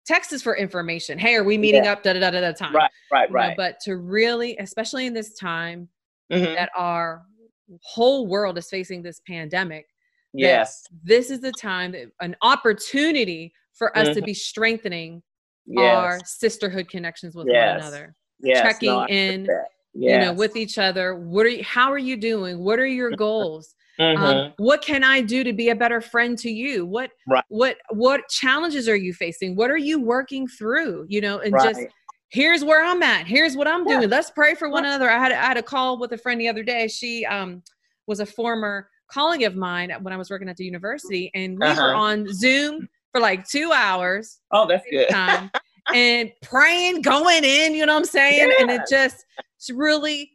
text 0.06 0.32
is 0.32 0.42
for 0.42 0.56
information. 0.56 1.18
Hey, 1.18 1.34
are 1.34 1.44
we 1.44 1.58
meeting 1.58 1.84
yeah. 1.84 1.92
up? 1.92 2.02
Da 2.02 2.12
da 2.12 2.30
da 2.30 2.40
da 2.40 2.52
time. 2.52 2.74
Right, 2.74 2.90
right, 3.12 3.30
right. 3.30 3.48
Know, 3.50 3.54
but 3.56 3.80
to 3.84 3.96
really, 3.96 4.56
especially 4.58 5.06
in 5.06 5.14
this 5.14 5.34
time 5.34 5.88
mm-hmm. 6.32 6.54
that 6.54 6.70
our 6.76 7.22
whole 7.82 8.26
world 8.26 8.58
is 8.58 8.68
facing 8.68 9.02
this 9.02 9.20
pandemic. 9.26 9.86
Yes. 10.32 10.82
This 11.02 11.30
is 11.30 11.40
the 11.40 11.52
time 11.52 11.92
that 11.92 12.08
an 12.20 12.34
opportunity 12.42 13.52
for 13.72 13.96
us 13.96 14.08
mm-hmm. 14.08 14.14
to 14.14 14.22
be 14.22 14.34
strengthening 14.34 15.22
yes. 15.66 15.96
our 15.96 16.20
sisterhood 16.24 16.88
connections 16.88 17.34
with 17.34 17.46
yes. 17.48 17.70
one 17.70 17.80
another. 17.80 18.16
Yes. 18.40 18.62
Checking 18.62 18.90
no, 18.90 19.06
in 19.06 19.48
yes. 19.94 20.12
you 20.12 20.18
know 20.18 20.32
with 20.32 20.56
each 20.56 20.78
other 20.78 21.14
what 21.14 21.46
are 21.46 21.50
you 21.50 21.64
how 21.64 21.90
are 21.90 21.98
you 21.98 22.16
doing 22.16 22.58
what 22.58 22.78
are 22.78 22.86
your 22.86 23.10
goals 23.12 23.74
um, 24.00 24.06
mm-hmm. 24.06 24.24
um, 24.24 24.52
what 24.56 24.82
can 24.82 25.04
i 25.04 25.20
do 25.20 25.44
to 25.44 25.52
be 25.52 25.68
a 25.68 25.74
better 25.74 26.00
friend 26.00 26.36
to 26.38 26.50
you 26.50 26.84
what 26.84 27.10
right. 27.28 27.44
what 27.48 27.76
what 27.90 28.28
challenges 28.28 28.88
are 28.88 28.96
you 28.96 29.12
facing 29.12 29.54
what 29.54 29.70
are 29.70 29.78
you 29.78 30.00
working 30.00 30.48
through 30.48 31.06
you 31.08 31.20
know 31.20 31.38
and 31.38 31.52
right. 31.52 31.74
just 31.74 31.86
here's 32.30 32.64
where 32.64 32.84
i'm 32.84 33.02
at 33.02 33.26
here's 33.26 33.56
what 33.56 33.68
i'm 33.68 33.86
doing 33.86 34.08
let's 34.08 34.30
pray 34.30 34.54
for 34.54 34.68
one 34.68 34.84
another 34.84 35.08
i 35.08 35.18
had 35.18 35.30
i 35.30 35.36
had 35.36 35.56
a 35.56 35.62
call 35.62 35.98
with 35.98 36.12
a 36.12 36.18
friend 36.18 36.40
the 36.40 36.48
other 36.48 36.64
day 36.64 36.88
she 36.88 37.24
um 37.26 37.62
was 38.06 38.20
a 38.20 38.26
former 38.26 38.88
colleague 39.08 39.42
of 39.42 39.56
mine 39.56 39.92
when 40.02 40.12
I 40.12 40.16
was 40.16 40.30
working 40.30 40.48
at 40.48 40.56
the 40.56 40.64
university, 40.64 41.30
and 41.34 41.58
we 41.58 41.66
uh-huh. 41.66 41.80
were 41.80 41.94
on 41.94 42.26
Zoom 42.32 42.88
for 43.12 43.20
like 43.20 43.46
two 43.48 43.72
hours. 43.72 44.40
Oh, 44.50 44.66
that's 44.66 44.84
good. 44.90 45.08
Time, 45.08 45.50
and 45.94 46.30
praying, 46.42 47.02
going 47.02 47.44
in, 47.44 47.74
you 47.74 47.86
know 47.86 47.94
what 47.94 48.00
I'm 48.00 48.04
saying? 48.04 48.50
Yeah. 48.50 48.62
And 48.62 48.70
it 48.70 48.82
just 48.90 49.24
it's 49.68 49.76
really 49.76 50.30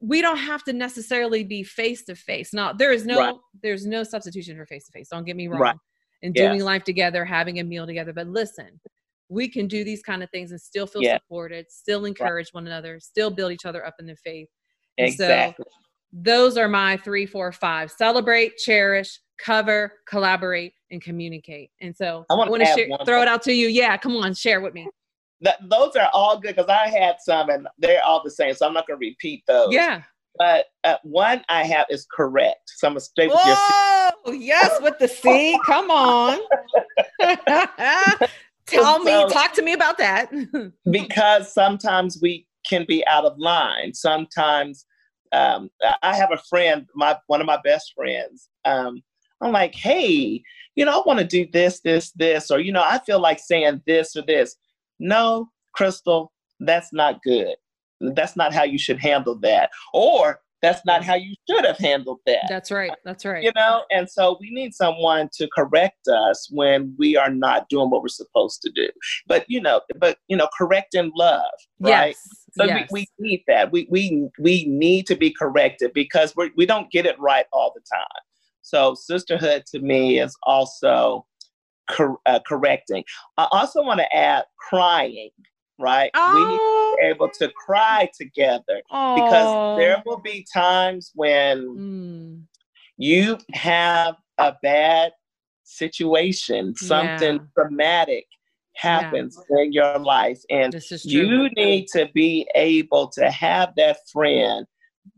we 0.00 0.22
don't 0.22 0.38
have 0.38 0.62
to 0.64 0.72
necessarily 0.72 1.42
be 1.42 1.64
face 1.64 2.04
to 2.04 2.14
face. 2.14 2.52
Now, 2.52 2.72
there 2.72 2.92
is 2.92 3.04
no 3.04 3.18
right. 3.18 3.34
there's 3.62 3.84
no 3.84 4.04
substitution 4.04 4.56
for 4.56 4.64
face 4.64 4.86
to 4.86 4.92
face. 4.92 5.08
Don't 5.10 5.24
get 5.24 5.36
me 5.36 5.48
wrong. 5.48 5.60
Right. 5.60 5.76
And 6.22 6.34
yes. 6.34 6.48
doing 6.48 6.64
life 6.64 6.84
together, 6.84 7.24
having 7.24 7.58
a 7.60 7.64
meal 7.64 7.86
together. 7.86 8.12
But 8.12 8.28
listen, 8.28 8.80
we 9.28 9.48
can 9.48 9.68
do 9.68 9.84
these 9.84 10.02
kind 10.02 10.22
of 10.22 10.30
things 10.30 10.50
and 10.50 10.60
still 10.60 10.86
feel 10.86 11.02
yeah. 11.02 11.18
supported, 11.18 11.66
still 11.68 12.06
encourage 12.06 12.46
right. 12.48 12.54
one 12.54 12.66
another, 12.66 12.98
still 13.00 13.30
build 13.30 13.52
each 13.52 13.66
other 13.66 13.84
up 13.84 13.94
in 13.98 14.06
their 14.06 14.16
faith. 14.16 14.48
exactly. 14.96 15.64
So 15.68 15.74
those 16.12 16.56
are 16.56 16.68
my 16.68 16.96
three, 16.98 17.26
four, 17.26 17.52
five. 17.52 17.90
Celebrate, 17.90 18.56
cherish, 18.56 19.20
cover, 19.38 19.92
collaborate, 20.08 20.72
and 20.90 21.02
communicate. 21.02 21.70
And 21.80 21.94
so 21.94 22.24
I 22.30 22.34
want 22.34 22.62
to 22.62 22.98
throw 23.04 23.22
it 23.22 23.28
out 23.28 23.42
to 23.42 23.52
you. 23.52 23.68
Yeah, 23.68 23.96
come 23.96 24.16
on, 24.16 24.34
share 24.34 24.60
with 24.60 24.74
me. 24.74 24.88
That, 25.40 25.58
those 25.68 25.94
are 25.96 26.10
all 26.12 26.38
good 26.38 26.56
because 26.56 26.70
I 26.70 26.88
had 26.88 27.16
some 27.20 27.48
and 27.48 27.68
they're 27.78 28.04
all 28.04 28.22
the 28.22 28.30
same. 28.30 28.54
So 28.54 28.66
I'm 28.66 28.74
not 28.74 28.86
going 28.86 29.00
to 29.00 29.06
repeat 29.06 29.44
those. 29.46 29.72
Yeah. 29.72 30.02
But 30.36 30.66
uh, 30.84 30.96
one 31.02 31.44
I 31.48 31.64
have 31.64 31.86
is 31.90 32.06
correct. 32.12 32.70
So 32.76 32.86
I'm 32.86 32.92
going 32.92 33.00
to 33.00 33.04
stay 33.04 33.26
with 33.26 33.36
Whoa, 33.36 33.48
your 33.48 33.56
Oh, 34.24 34.32
yes, 34.32 34.80
with 34.82 34.98
the 34.98 35.08
C. 35.08 35.58
Come 35.64 35.90
on. 35.90 36.38
Tell 38.66 38.98
so, 38.98 39.04
me, 39.04 39.32
talk 39.32 39.54
to 39.54 39.62
me 39.62 39.72
about 39.72 39.96
that. 39.98 40.30
because 40.90 41.52
sometimes 41.52 42.18
we 42.20 42.46
can 42.66 42.84
be 42.86 43.06
out 43.06 43.24
of 43.24 43.38
line. 43.38 43.94
Sometimes 43.94 44.84
um, 45.32 45.70
I 46.02 46.14
have 46.14 46.32
a 46.32 46.42
friend, 46.48 46.86
my 46.94 47.16
one 47.26 47.40
of 47.40 47.46
my 47.46 47.58
best 47.64 47.92
friends. 47.96 48.50
Um, 48.64 49.02
I'm 49.40 49.52
like, 49.52 49.74
hey, 49.74 50.42
you 50.74 50.84
know, 50.84 51.00
I 51.00 51.02
want 51.06 51.20
to 51.20 51.24
do 51.24 51.46
this, 51.50 51.80
this, 51.80 52.10
this, 52.12 52.50
or 52.50 52.60
you 52.60 52.72
know, 52.72 52.82
I 52.84 52.98
feel 52.98 53.20
like 53.20 53.38
saying 53.38 53.82
this 53.86 54.14
or 54.16 54.22
this. 54.26 54.56
No, 54.98 55.50
Crystal, 55.74 56.32
that's 56.60 56.92
not 56.92 57.22
good. 57.22 57.54
That's 58.00 58.36
not 58.36 58.52
how 58.54 58.64
you 58.64 58.78
should 58.78 58.98
handle 58.98 59.36
that. 59.40 59.70
Or 59.92 60.40
that's 60.60 60.84
not 60.84 61.04
how 61.04 61.14
you 61.14 61.34
should 61.48 61.64
have 61.64 61.78
handled 61.78 62.18
that. 62.26 62.46
That's 62.48 62.70
right. 62.70 62.90
That's 63.04 63.24
right. 63.24 63.42
You 63.42 63.52
know, 63.54 63.84
and 63.90 64.10
so 64.10 64.36
we 64.40 64.50
need 64.50 64.74
someone 64.74 65.28
to 65.34 65.48
correct 65.54 66.08
us 66.08 66.48
when 66.50 66.94
we 66.98 67.16
are 67.16 67.30
not 67.30 67.68
doing 67.68 67.90
what 67.90 68.02
we're 68.02 68.08
supposed 68.08 68.62
to 68.62 68.70
do. 68.70 68.88
But 69.26 69.44
you 69.48 69.60
know, 69.60 69.80
but 70.00 70.18
you 70.26 70.36
know, 70.36 70.48
correct 70.56 70.94
in 70.94 71.12
love, 71.14 71.44
right? 71.80 72.08
Yes. 72.08 72.28
So 72.56 72.64
yes. 72.64 72.88
we, 72.90 73.06
we 73.20 73.28
need 73.30 73.44
that. 73.46 73.70
We 73.70 73.86
we 73.90 74.28
we 74.40 74.64
need 74.66 75.06
to 75.06 75.14
be 75.14 75.30
corrected 75.30 75.92
because 75.92 76.34
we 76.36 76.50
we 76.56 76.66
don't 76.66 76.90
get 76.90 77.06
it 77.06 77.18
right 77.20 77.46
all 77.52 77.72
the 77.74 77.82
time. 77.92 78.22
So 78.62 78.94
sisterhood 78.94 79.64
to 79.66 79.78
me 79.78 80.18
is 80.18 80.36
also 80.42 81.24
cor- 81.90 82.20
uh, 82.26 82.40
correcting. 82.46 83.04
I 83.36 83.48
also 83.52 83.82
want 83.82 84.00
to 84.00 84.16
add 84.16 84.44
crying 84.58 85.30
right? 85.78 86.10
Oh. 86.14 86.34
We 86.34 86.40
need 86.40 86.56
to 86.56 86.96
be 86.96 87.06
oh. 87.06 87.14
able 87.14 87.30
to 87.30 87.52
cry 87.66 88.10
together 88.18 88.82
oh. 88.90 89.14
because 89.14 89.78
there 89.78 90.02
will 90.04 90.20
be 90.20 90.46
times 90.52 91.12
when 91.14 91.66
mm. 91.68 92.42
you 92.96 93.38
have 93.52 94.16
a 94.38 94.54
bad 94.62 95.12
situation, 95.64 96.74
something 96.76 97.36
yeah. 97.36 97.42
traumatic 97.54 98.26
happens 98.74 99.38
yeah. 99.50 99.62
in 99.62 99.72
your 99.72 99.98
life, 99.98 100.40
and 100.50 100.74
you 101.04 101.48
need 101.56 101.88
to 101.88 102.08
be 102.14 102.46
able 102.54 103.08
to 103.08 103.30
have 103.30 103.72
that 103.76 103.98
friend 104.12 104.66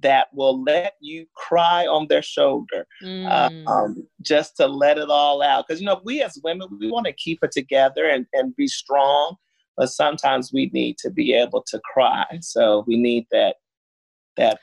that 0.01 0.29
will 0.33 0.63
let 0.63 0.95
you 1.01 1.27
cry 1.35 1.87
on 1.87 2.07
their 2.09 2.23
shoulder 2.23 2.87
uh, 3.03 3.07
mm. 3.07 3.67
uh, 3.67 3.71
um, 3.71 4.07
just 4.23 4.57
to 4.57 4.67
let 4.67 4.99
it 4.99 5.11
all 5.11 5.43
out 5.43 5.67
because 5.67 5.81
you 5.81 5.87
know 5.87 6.00
we 6.05 6.23
as 6.23 6.39
women 6.45 6.69
we 6.79 6.91
want 6.91 7.07
to 7.07 7.13
keep 7.13 7.39
it 7.43 7.50
together 7.50 8.07
and, 8.07 8.26
and 8.33 8.55
be 8.57 8.67
strong 8.67 9.37
but 9.81 9.89
sometimes 9.89 10.53
we 10.53 10.71
need 10.75 10.99
to 10.99 11.11
be 11.11 11.33
able 11.33 11.63
to 11.69 11.81
cry. 11.95 12.26
So 12.43 12.85
we 12.87 12.99
need 12.99 13.26
that 13.33 13.57
that 14.37 14.59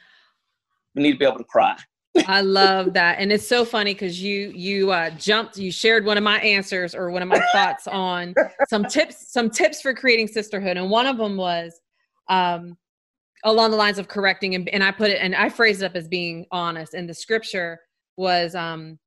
we 0.94 1.02
need 1.02 1.14
to 1.14 1.18
be 1.18 1.26
able 1.26 1.40
to 1.40 1.44
cry. 1.44 1.76
I 2.28 2.42
love 2.42 2.94
that. 2.94 3.18
And 3.20 3.32
it's 3.32 3.48
so 3.48 3.66
funny 3.66 3.96
because 3.96 4.22
you 4.22 4.52
you 4.54 4.92
uh, 4.92 5.10
jumped, 5.10 5.58
you 5.58 5.72
shared 5.72 6.06
one 6.06 6.18
of 6.18 6.24
my 6.24 6.40
answers 6.42 6.94
or 6.94 7.10
one 7.10 7.24
of 7.24 7.28
my 7.28 7.42
thoughts 7.52 7.88
on 7.88 8.36
some 8.70 8.86
tips, 8.86 9.32
some 9.34 9.50
tips 9.50 9.82
for 9.82 9.92
creating 9.96 10.28
sisterhood. 10.28 10.78
And 10.78 10.88
one 10.92 11.08
of 11.08 11.18
them 11.18 11.36
was 11.36 11.82
um, 12.30 12.78
along 13.44 13.72
the 13.72 13.78
lines 13.78 14.00
of 14.00 14.08
correcting 14.08 14.56
and, 14.56 14.68
and 14.70 14.84
I 14.84 14.92
put 14.92 15.12
it 15.12 15.20
and 15.22 15.36
I 15.36 15.50
phrased 15.50 15.82
it 15.82 15.86
up 15.86 15.96
as 15.96 16.08
being 16.08 16.46
honest. 16.52 16.94
And 16.94 17.08
the 17.08 17.14
scripture 17.14 17.80
was 18.18 18.56
um, 18.56 18.98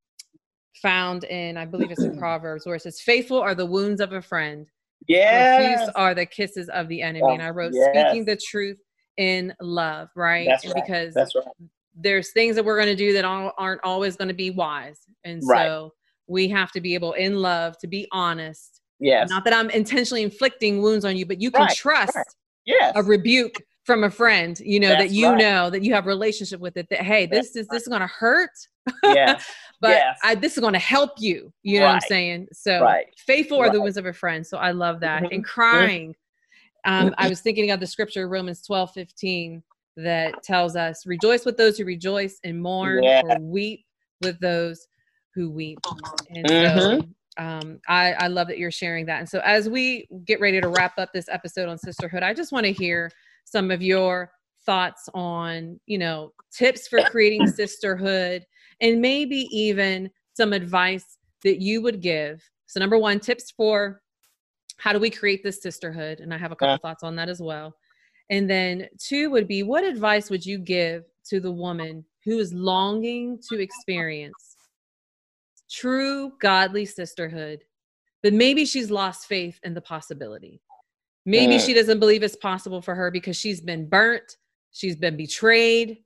found 0.81 1.25
in, 1.25 1.57
I 1.57 1.65
believe 1.65 1.91
it's 1.91 2.03
in 2.03 2.17
Proverbs, 2.19 2.65
where 2.65 2.75
it 2.75 2.81
says, 2.81 3.01
Faithful 3.01 3.39
are 3.39 3.55
the 3.55 3.65
wounds 3.65 4.01
of 4.01 4.13
a 4.13 4.21
friend, 4.21 4.67
yeah. 5.07 5.87
are 5.95 6.15
the 6.15 6.25
kisses 6.25 6.69
of 6.69 6.87
the 6.87 7.01
enemy. 7.01 7.23
Oh, 7.23 7.33
and 7.33 7.41
I 7.41 7.49
wrote 7.49 7.73
yes. 7.73 7.89
speaking 7.93 8.25
the 8.25 8.37
truth 8.37 8.77
in 9.17 9.53
love, 9.61 10.09
right? 10.15 10.47
That's 10.47 10.65
right. 10.65 10.75
because 10.75 11.13
That's 11.13 11.35
right. 11.35 11.45
there's 11.95 12.31
things 12.31 12.55
that 12.55 12.65
we're 12.65 12.77
going 12.77 12.87
to 12.87 12.95
do 12.95 13.13
that 13.13 13.25
aren't 13.25 13.81
always 13.83 14.15
going 14.15 14.29
to 14.29 14.33
be 14.33 14.51
wise. 14.51 14.99
And 15.23 15.41
right. 15.45 15.65
so 15.65 15.93
we 16.27 16.47
have 16.47 16.71
to 16.71 16.81
be 16.81 16.93
able 16.93 17.13
in 17.13 17.37
love 17.37 17.77
to 17.79 17.87
be 17.87 18.07
honest. 18.11 18.81
Yes. 18.99 19.29
Not 19.29 19.43
that 19.45 19.53
I'm 19.53 19.69
intentionally 19.71 20.23
inflicting 20.23 20.81
wounds 20.81 21.05
on 21.05 21.17
you, 21.17 21.25
but 21.25 21.41
you 21.41 21.51
can 21.51 21.67
trust 21.73 22.17
yes. 22.65 22.93
a 22.95 23.03
rebuke 23.03 23.55
from 23.91 24.05
a 24.05 24.09
friend, 24.09 24.57
you 24.61 24.79
know, 24.79 24.87
That's 24.87 25.03
that 25.03 25.11
you 25.11 25.27
right. 25.27 25.37
know 25.37 25.69
that 25.69 25.83
you 25.83 25.93
have 25.93 26.05
relationship 26.05 26.61
with 26.61 26.77
it 26.77 26.87
that 26.91 27.01
hey, 27.01 27.25
this 27.25 27.47
That's 27.47 27.55
is 27.57 27.67
this 27.67 27.81
is 27.83 27.87
gonna 27.89 28.07
hurt. 28.07 28.51
Yeah. 29.03 29.37
but 29.81 29.89
yes. 29.89 30.19
I, 30.23 30.35
this 30.35 30.53
is 30.53 30.59
going 30.59 30.73
to 30.73 30.79
help 30.79 31.11
you. 31.17 31.51
You 31.63 31.79
know 31.79 31.85
right. 31.85 31.95
what 31.95 32.03
I'm 32.03 32.07
saying? 32.07 32.47
So 32.53 32.81
right. 32.81 33.07
faithful 33.17 33.59
right. 33.59 33.69
are 33.69 33.73
the 33.73 33.81
wounds 33.81 33.97
of 33.97 34.05
a 34.05 34.13
friend. 34.13 34.45
So 34.47 34.57
I 34.57 34.71
love 34.71 35.01
that. 35.01 35.23
Mm-hmm. 35.23 35.33
And 35.33 35.43
crying. 35.43 36.15
Um, 36.85 37.13
I 37.17 37.27
was 37.29 37.41
thinking 37.41 37.71
of 37.71 37.79
the 37.79 37.87
scripture, 37.87 38.29
Romans 38.29 38.61
12, 38.65 38.91
15, 38.93 39.63
that 39.97 40.41
tells 40.43 40.75
us, 40.75 41.05
rejoice 41.05 41.45
with 41.45 41.57
those 41.57 41.77
who 41.77 41.85
rejoice 41.85 42.39
and 42.43 42.61
mourn 42.61 43.03
yeah. 43.03 43.21
or 43.25 43.39
weep 43.39 43.83
with 44.21 44.39
those 44.39 44.87
who 45.35 45.51
weep. 45.51 45.79
And 46.29 46.45
mm-hmm. 46.45 46.79
so 46.79 47.07
um, 47.37 47.79
I, 47.87 48.13
I 48.13 48.27
love 48.27 48.47
that 48.47 48.57
you're 48.57 48.71
sharing 48.71 49.05
that. 49.07 49.19
And 49.19 49.29
so 49.29 49.39
as 49.39 49.67
we 49.67 50.07
get 50.25 50.39
ready 50.39 50.61
to 50.61 50.69
wrap 50.69 50.97
up 50.97 51.11
this 51.13 51.27
episode 51.27 51.69
on 51.69 51.77
sisterhood, 51.77 52.23
I 52.23 52.33
just 52.33 52.51
want 52.51 52.65
to 52.65 52.71
hear 52.71 53.11
some 53.51 53.69
of 53.69 53.81
your 53.81 54.31
thoughts 54.65 55.09
on, 55.13 55.79
you 55.85 55.97
know, 55.97 56.31
tips 56.55 56.87
for 56.87 57.01
creating 57.03 57.47
sisterhood 57.47 58.45
and 58.79 59.01
maybe 59.01 59.47
even 59.51 60.09
some 60.33 60.53
advice 60.53 61.17
that 61.43 61.61
you 61.61 61.81
would 61.81 62.01
give. 62.01 62.41
So, 62.67 62.79
number 62.79 62.97
one, 62.97 63.19
tips 63.19 63.51
for 63.51 64.01
how 64.77 64.93
do 64.93 64.99
we 64.99 65.09
create 65.09 65.43
this 65.43 65.61
sisterhood? 65.61 66.21
And 66.21 66.33
I 66.33 66.37
have 66.37 66.51
a 66.51 66.55
couple 66.55 66.73
yeah. 66.73 66.77
thoughts 66.77 67.03
on 67.03 67.15
that 67.17 67.29
as 67.29 67.41
well. 67.41 67.75
And 68.29 68.49
then 68.49 68.87
two 68.97 69.29
would 69.29 69.47
be 69.47 69.63
what 69.63 69.83
advice 69.83 70.29
would 70.29 70.45
you 70.45 70.57
give 70.57 71.03
to 71.25 71.39
the 71.39 71.51
woman 71.51 72.05
who 72.23 72.39
is 72.39 72.53
longing 72.53 73.39
to 73.49 73.59
experience 73.59 74.55
true 75.69 76.31
godly 76.39 76.85
sisterhood, 76.85 77.63
but 78.23 78.33
maybe 78.33 78.65
she's 78.65 78.89
lost 78.89 79.27
faith 79.27 79.59
in 79.63 79.73
the 79.73 79.81
possibility? 79.81 80.61
Maybe 81.25 81.57
mm. 81.57 81.65
she 81.65 81.73
doesn't 81.73 81.99
believe 81.99 82.23
it's 82.23 82.35
possible 82.35 82.81
for 82.81 82.95
her 82.95 83.11
because 83.11 83.37
she's 83.37 83.61
been 83.61 83.87
burnt, 83.87 84.37
she's 84.71 84.95
been 84.95 85.17
betrayed, 85.17 85.99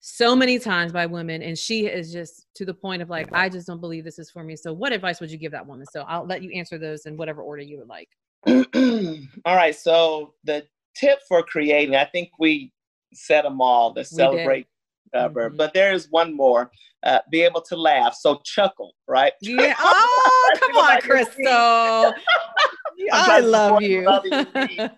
so 0.00 0.36
many 0.36 0.58
times 0.58 0.92
by 0.92 1.06
women 1.06 1.42
and 1.42 1.58
she 1.58 1.86
is 1.86 2.12
just 2.12 2.46
to 2.54 2.64
the 2.64 2.74
point 2.74 3.02
of 3.02 3.10
like 3.10 3.28
i 3.32 3.48
just 3.48 3.66
don't 3.66 3.80
believe 3.80 4.04
this 4.04 4.18
is 4.18 4.30
for 4.30 4.44
me. 4.44 4.54
So 4.54 4.72
what 4.72 4.92
advice 4.92 5.20
would 5.20 5.30
you 5.30 5.38
give 5.38 5.52
that 5.52 5.66
woman? 5.66 5.86
So 5.90 6.02
i'll 6.02 6.26
let 6.26 6.42
you 6.42 6.50
answer 6.50 6.78
those 6.78 7.06
in 7.06 7.16
whatever 7.16 7.42
order 7.42 7.62
you 7.62 7.78
would 7.78 7.88
like. 7.88 8.08
All 9.44 9.56
right 9.56 9.74
so 9.74 10.34
the 10.44 10.64
tip 10.96 11.18
for 11.28 11.42
creating 11.42 11.96
i 11.96 12.04
think 12.04 12.30
we 12.38 12.72
set 13.12 13.42
them 13.42 13.60
all 13.60 13.94
to 13.94 14.04
celebrate 14.04 14.66
cover 15.12 15.48
mm-hmm. 15.48 15.56
but 15.56 15.72
there's 15.74 16.08
one 16.10 16.34
more 16.34 16.70
uh, 17.04 17.20
be 17.30 17.42
able 17.42 17.60
to 17.62 17.76
laugh. 17.76 18.14
So 18.14 18.40
chuckle 18.44 18.94
right? 19.06 19.32
Yeah. 19.40 19.74
Oh 19.78 20.50
come 20.58 20.76
on 20.76 21.00
crystal 21.00 22.12
I 23.12 23.40
love 23.40 23.82
you. 23.82 24.06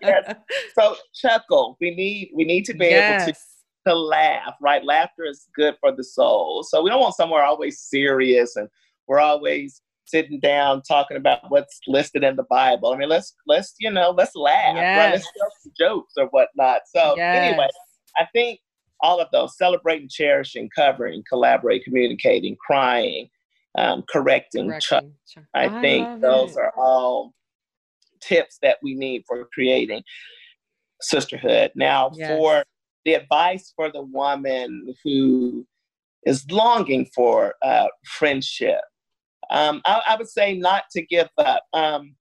yes. 0.01 0.35
So 0.75 0.95
chuckle. 1.13 1.77
We 1.79 1.93
need 1.93 2.31
we 2.33 2.45
need 2.45 2.65
to 2.65 2.73
be 2.73 2.87
yes. 2.87 3.23
able 3.23 3.33
to 3.33 3.39
to 3.87 3.95
laugh, 3.95 4.55
right? 4.61 4.83
Laughter 4.83 5.25
is 5.25 5.47
good 5.55 5.75
for 5.79 5.91
the 5.91 6.03
soul. 6.03 6.63
So 6.63 6.81
we 6.81 6.89
don't 6.89 7.01
want 7.01 7.15
somewhere 7.15 7.43
always 7.43 7.79
serious 7.79 8.55
and 8.55 8.69
we're 9.07 9.19
always 9.19 9.81
sitting 10.05 10.39
down 10.39 10.81
talking 10.83 11.17
about 11.17 11.49
what's 11.49 11.79
listed 11.87 12.23
in 12.23 12.35
the 12.35 12.45
Bible. 12.49 12.93
I 12.93 12.97
mean, 12.97 13.09
let's 13.09 13.33
let's 13.47 13.73
you 13.79 13.91
know 13.91 14.11
let's 14.11 14.35
laugh, 14.35 14.75
yes. 14.75 14.97
right? 14.97 15.11
Let's 15.11 15.27
tell 15.37 15.49
some 15.63 15.71
jokes 15.77 16.13
or 16.17 16.25
whatnot. 16.27 16.81
So 16.93 17.15
yes. 17.17 17.49
anyway, 17.49 17.67
I 18.17 18.25
think 18.33 18.59
all 19.01 19.19
of 19.19 19.27
those 19.31 19.57
celebrating, 19.57 20.09
cherishing, 20.09 20.69
covering, 20.75 21.23
collaborating, 21.27 21.83
communicating, 21.83 22.55
crying, 22.65 23.29
um, 23.77 24.03
correcting. 24.09 24.67
correcting. 24.67 25.13
I, 25.55 25.65
I 25.65 25.81
think 25.81 26.21
those 26.21 26.51
it. 26.51 26.59
are 26.59 26.73
all 26.77 27.33
tips 28.21 28.57
that 28.61 28.77
we 28.81 28.95
need 28.95 29.23
for 29.27 29.47
creating 29.53 30.03
sisterhood. 31.01 31.71
Now, 31.75 32.11
yes. 32.13 32.29
for 32.29 32.63
the 33.05 33.13
advice 33.15 33.73
for 33.75 33.91
the 33.91 34.01
woman 34.01 34.93
who 35.03 35.65
is 36.25 36.49
longing 36.51 37.07
for 37.15 37.55
uh, 37.63 37.87
friendship. 38.05 38.81
Um, 39.49 39.81
I, 39.85 40.01
I, 40.09 40.15
would 40.15 40.29
say 40.29 40.55
not 40.55 40.83
to 40.91 41.01
give 41.01 41.29
up. 41.37 41.63
Um, 41.73 42.15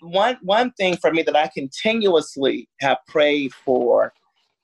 one 0.00 0.38
one 0.42 0.72
thing 0.72 0.96
for 0.96 1.12
me 1.12 1.22
that 1.22 1.36
I 1.36 1.50
continuously 1.52 2.68
have 2.80 2.98
prayed 3.08 3.52
for 3.52 4.12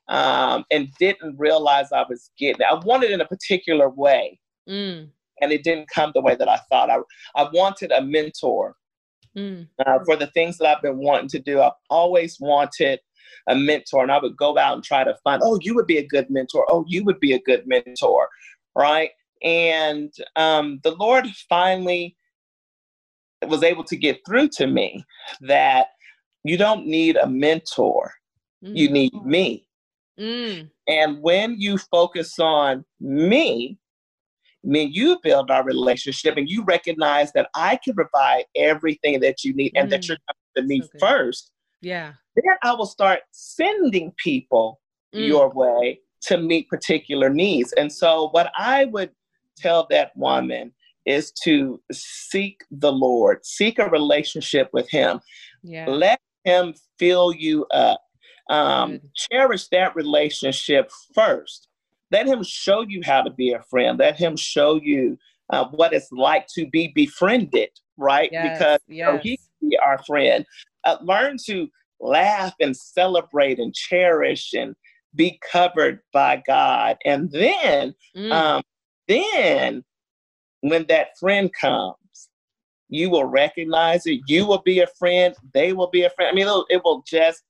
um, 0.08 0.64
and 0.70 0.88
didn't 0.98 1.38
realize 1.38 1.92
I 1.92 2.04
was 2.08 2.30
getting. 2.38 2.64
I 2.64 2.74
wanted 2.84 3.10
in 3.10 3.20
a 3.20 3.26
particular 3.26 3.88
way, 3.88 4.38
mm. 4.68 5.08
and 5.40 5.52
it 5.52 5.64
didn't 5.64 5.88
come 5.88 6.12
the 6.14 6.20
way 6.20 6.34
that 6.34 6.48
I 6.48 6.58
thought. 6.70 6.90
I 6.90 6.98
I 7.34 7.48
wanted 7.52 7.92
a 7.92 8.02
mentor 8.02 8.76
mm. 9.36 9.66
uh, 9.84 9.98
for 10.04 10.16
the 10.16 10.28
things 10.28 10.58
that 10.58 10.68
I've 10.68 10.82
been 10.82 10.98
wanting 10.98 11.28
to 11.30 11.38
do. 11.38 11.60
I've 11.60 11.72
always 11.90 12.38
wanted 12.40 13.00
a 13.48 13.56
mentor, 13.56 14.02
and 14.02 14.12
I 14.12 14.18
would 14.18 14.36
go 14.36 14.56
out 14.58 14.74
and 14.74 14.84
try 14.84 15.04
to 15.04 15.14
find. 15.24 15.42
Oh, 15.44 15.58
you 15.60 15.74
would 15.74 15.86
be 15.86 15.98
a 15.98 16.06
good 16.06 16.30
mentor. 16.30 16.66
Oh, 16.68 16.84
you 16.88 17.04
would 17.04 17.20
be 17.20 17.32
a 17.32 17.40
good 17.40 17.66
mentor, 17.66 18.28
right? 18.74 19.10
And 19.42 20.12
um, 20.36 20.80
the 20.84 20.94
Lord 20.94 21.26
finally 21.48 22.16
was 23.46 23.62
able 23.62 23.84
to 23.84 23.96
get 23.96 24.20
through 24.24 24.48
to 24.48 24.66
me 24.66 25.04
that 25.40 25.88
you 26.44 26.56
don't 26.56 26.86
need 26.86 27.16
a 27.16 27.28
mentor, 27.28 28.12
mm. 28.64 28.76
you 28.76 28.90
need 28.90 29.14
me. 29.24 29.66
Mm. 30.18 30.70
And 30.86 31.22
when 31.22 31.60
you 31.60 31.78
focus 31.78 32.38
on 32.38 32.84
me, 33.00 33.78
when 34.62 34.92
you 34.92 35.18
build 35.22 35.50
our 35.50 35.64
relationship 35.64 36.36
and 36.36 36.48
you 36.48 36.64
recognize 36.64 37.32
that 37.32 37.48
I 37.54 37.78
can 37.84 37.94
provide 37.94 38.44
everything 38.56 39.20
that 39.20 39.44
you 39.44 39.54
need 39.54 39.72
mm. 39.74 39.80
and 39.80 39.92
that 39.92 40.02
mm. 40.02 40.08
you're 40.08 40.18
coming 40.28 40.56
to 40.56 40.62
me 40.62 40.80
so 40.82 40.98
first, 40.98 41.50
yeah, 41.80 42.12
then 42.36 42.54
I 42.62 42.72
will 42.74 42.86
start 42.86 43.20
sending 43.32 44.12
people 44.16 44.80
mm. 45.14 45.26
your 45.26 45.50
way 45.50 46.00
to 46.22 46.38
meet 46.38 46.68
particular 46.68 47.28
needs. 47.28 47.72
And 47.72 47.92
so, 47.92 48.28
what 48.30 48.52
I 48.56 48.86
would 48.86 49.10
tell 49.56 49.86
that 49.90 50.16
woman 50.16 50.72
is 51.04 51.32
to 51.44 51.80
seek 51.90 52.62
the 52.70 52.92
Lord, 52.92 53.44
seek 53.44 53.78
a 53.78 53.88
relationship 53.88 54.70
with 54.72 54.88
Him. 54.90 55.20
Yeah. 55.62 55.86
Let 55.88 56.20
Him 56.44 56.74
fill 56.98 57.32
you 57.32 57.66
up. 57.72 58.00
Um, 58.50 59.00
cherish 59.14 59.68
that 59.68 59.96
relationship 59.96 60.90
first. 61.14 61.68
Let 62.12 62.26
Him 62.26 62.44
show 62.44 62.82
you 62.82 63.00
how 63.04 63.22
to 63.22 63.30
be 63.30 63.52
a 63.52 63.62
friend. 63.70 63.98
Let 63.98 64.16
Him 64.16 64.36
show 64.36 64.80
you 64.82 65.18
uh, 65.50 65.66
what 65.70 65.92
it's 65.92 66.12
like 66.12 66.46
to 66.54 66.68
be 66.68 66.92
befriended, 66.94 67.70
right? 67.96 68.30
Yes, 68.30 68.58
because 68.58 68.80
yes. 68.86 68.96
You 68.96 69.04
know, 69.04 69.18
He 69.18 69.36
can 69.36 69.70
be 69.70 69.78
our 69.78 69.98
friend. 70.04 70.44
Uh, 70.84 70.98
learn 71.02 71.36
to 71.46 71.68
laugh 72.00 72.54
and 72.60 72.76
celebrate 72.76 73.58
and 73.58 73.74
cherish 73.74 74.52
and 74.52 74.74
be 75.14 75.38
covered 75.50 76.00
by 76.12 76.42
God. 76.46 76.96
And 77.04 77.30
then, 77.30 77.94
mm. 78.16 78.32
um, 78.32 78.62
then 79.08 79.84
when 80.60 80.86
that 80.88 81.08
friend 81.18 81.50
comes, 81.58 81.96
you 82.88 83.08
will 83.08 83.24
recognize 83.24 84.06
it. 84.06 84.20
You 84.26 84.46
will 84.46 84.62
be 84.62 84.80
a 84.80 84.86
friend. 84.98 85.34
They 85.54 85.72
will 85.72 85.90
be 85.90 86.02
a 86.04 86.10
friend. 86.10 86.30
I 86.30 86.34
mean, 86.34 86.48
it 86.68 86.82
will 86.84 87.02
just, 87.06 87.42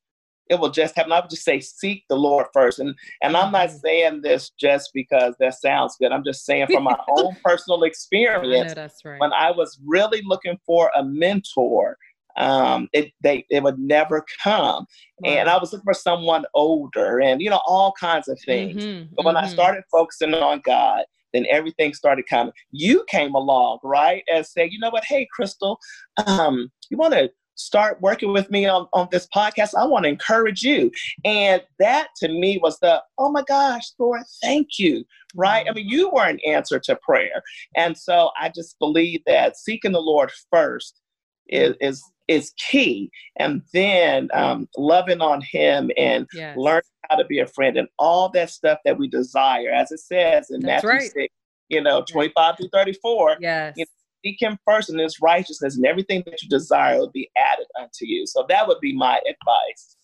it 0.49 0.59
will 0.59 0.71
just 0.71 0.95
happen. 0.97 1.13
I 1.13 1.21
would 1.21 1.31
just 1.31 1.45
say, 1.45 1.61
seek 1.61 2.05
the 2.09 2.17
Lord 2.17 2.47
first. 2.53 2.79
And 2.79 2.95
and 3.23 3.37
I'm 3.37 3.53
not 3.53 3.71
saying 3.71 4.23
this 4.23 4.51
just 4.51 4.91
because 4.93 5.35
that 5.41 5.55
sounds 5.55 5.97
good. 6.01 6.13
I'm 6.13 6.25
just 6.25 6.45
saying 6.45 6.67
from 6.73 6.85
my 6.85 6.97
own 7.09 7.37
personal 7.45 7.83
experience. 7.85 8.73
I 8.73 8.75
that's 8.75 9.05
right. 9.05 9.21
When 9.21 9.33
I 9.33 9.51
was 9.51 9.79
really 9.85 10.23
looking 10.25 10.59
for 10.67 10.91
a 10.97 11.05
mentor, 11.05 11.97
um, 12.37 12.89
it 12.93 13.13
they 13.23 13.47
it 13.51 13.63
would 13.63 13.79
never 13.79 14.25
come. 14.43 14.87
Wow. 15.21 15.31
And 15.31 15.49
I 15.49 15.59
was 15.59 15.73
looking 15.73 15.85
for 15.85 15.95
someone 15.95 16.45
older, 16.55 17.21
and 17.21 17.41
you 17.41 17.51
know 17.51 17.61
all 17.67 17.93
kinds 17.99 18.29
of 18.29 18.39
things. 18.45 18.83
Mm-hmm, 18.83 19.15
but 19.17 19.25
when 19.25 19.37
mm-hmm. 19.37 19.47
I 19.47 19.49
started 19.49 19.85
focusing 19.91 20.35
on 20.35 20.61
God 20.65 21.05
then 21.33 21.47
everything 21.51 21.95
started 21.95 22.27
coming. 22.29 22.53
You 22.71 23.05
came 23.09 23.35
along, 23.35 23.79
right? 23.83 24.23
And 24.33 24.45
said, 24.47 24.71
you 24.71 24.79
know 24.79 24.91
what? 24.91 25.05
Hey, 25.05 25.27
Crystal, 25.33 25.79
um, 26.27 26.71
you 26.91 26.97
want 26.97 27.15
to 27.15 27.31
start 27.55 28.01
working 28.01 28.33
with 28.33 28.51
me 28.51 28.67
on, 28.67 28.87
on 28.93 29.09
this 29.11 29.29
podcast? 29.35 29.75
I 29.77 29.85
want 29.85 30.05
to 30.05 30.09
encourage 30.09 30.63
you. 30.63 30.91
And 31.25 31.63
that 31.79 32.09
to 32.19 32.29
me 32.29 32.59
was 32.63 32.79
the, 32.81 33.03
oh 33.19 33.31
my 33.31 33.43
gosh, 33.43 33.93
Lord, 33.99 34.23
thank 34.43 34.79
you. 34.79 35.05
Right? 35.35 35.67
I 35.69 35.73
mean, 35.73 35.89
you 35.89 36.11
were 36.11 36.27
an 36.27 36.41
answer 36.47 36.79
to 36.81 36.97
prayer. 36.97 37.43
And 37.75 37.97
so 37.97 38.31
I 38.39 38.51
just 38.51 38.79
believe 38.79 39.23
that 39.27 39.57
seeking 39.57 39.93
the 39.93 40.01
Lord 40.01 40.31
first 40.51 41.01
is, 41.49 41.75
is 41.81 42.03
is 42.29 42.53
key. 42.57 43.11
And 43.37 43.63
then 43.73 44.29
um, 44.33 44.69
loving 44.77 45.21
on 45.21 45.41
him 45.41 45.91
and 45.97 46.27
yes. 46.33 46.57
learning 46.57 46.83
how 47.09 47.17
to 47.17 47.25
be 47.25 47.41
a 47.41 47.47
friend 47.47 47.77
and 47.77 47.89
all 47.99 48.29
that 48.31 48.51
stuff 48.51 48.79
that 48.85 48.99
we 48.99 49.09
desire, 49.09 49.71
as 49.71 49.93
it 49.93 50.01
says 50.01 50.51
in 50.51 50.61
That's 50.61 50.85
Matthew 50.85 50.91
right. 50.91 51.13
6, 51.13 51.35
you 51.69 51.81
know, 51.81 52.05
25 52.11 52.57
through 52.57 52.69
34. 52.73 53.37
Yes. 53.41 53.75
You 53.77 53.85
know, 53.85 54.02
seek 54.25 54.41
him 54.41 54.59
first 54.65 54.91
in 54.91 54.99
his 54.99 55.21
righteousness, 55.21 55.77
and 55.77 55.87
everything 55.87 56.23
that 56.27 56.43
you 56.43 56.49
desire 56.49 56.99
will 56.99 57.11
be 57.11 57.31
added 57.37 57.67
unto 57.79 58.07
you. 58.07 58.27
So 58.27 58.45
that 58.49 58.67
would 58.67 58.81
be 58.81 58.95
my 58.95 59.21
advice. 59.27 59.97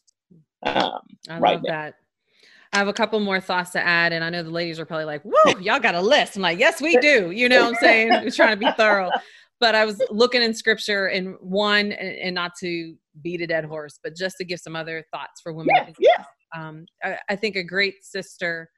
Um, 0.64 1.00
I 1.28 1.38
right 1.38 1.54
love 1.54 1.62
now. 1.64 1.70
that. 1.70 1.94
I 2.72 2.78
have 2.78 2.88
a 2.88 2.92
couple 2.92 3.18
more 3.20 3.40
thoughts 3.40 3.70
to 3.70 3.85
add, 3.85 4.12
and 4.12 4.22
I 4.22 4.28
know 4.28 4.42
the 4.42 4.50
ladies 4.50 4.78
are 4.78 4.85
probably 4.85 5.07
like, 5.07 5.22
"Whoa, 5.22 5.59
y'all 5.59 5.81
got 5.81 5.94
a 5.94 6.02
list." 6.02 6.37
I'm 6.37 6.42
like, 6.42 6.59
"Yes, 6.59 6.83
we 6.83 6.98
do." 6.98 7.31
You 7.31 7.48
know, 7.48 7.62
what 7.62 7.68
I'm 7.68 7.74
saying 7.76 8.11
we're 8.11 8.31
trying 8.31 8.50
to 8.50 8.57
be 8.57 8.70
thorough 8.76 9.11
but 9.61 9.74
I 9.74 9.85
was 9.85 10.00
looking 10.11 10.42
in 10.42 10.54
scripture 10.54 11.07
and 11.07 11.37
one, 11.40 11.92
and, 11.92 12.35
not 12.35 12.52
to 12.61 12.94
beat 13.22 13.40
a 13.40 13.46
dead 13.46 13.64
horse, 13.64 13.98
but 14.02 14.14
just 14.14 14.37
to 14.38 14.44
give 14.44 14.61
some 14.61 14.76
other 14.76 15.04
thoughts 15.12 15.40
for 15.40 15.52
women. 15.52 15.74
Yeah, 15.76 15.90
yeah. 15.98 16.24
Um, 16.57 16.87
I, 17.02 17.18
I, 17.28 17.37
think 17.37 17.57
a 17.57 17.62
great 17.62 18.04
sister, 18.04 18.70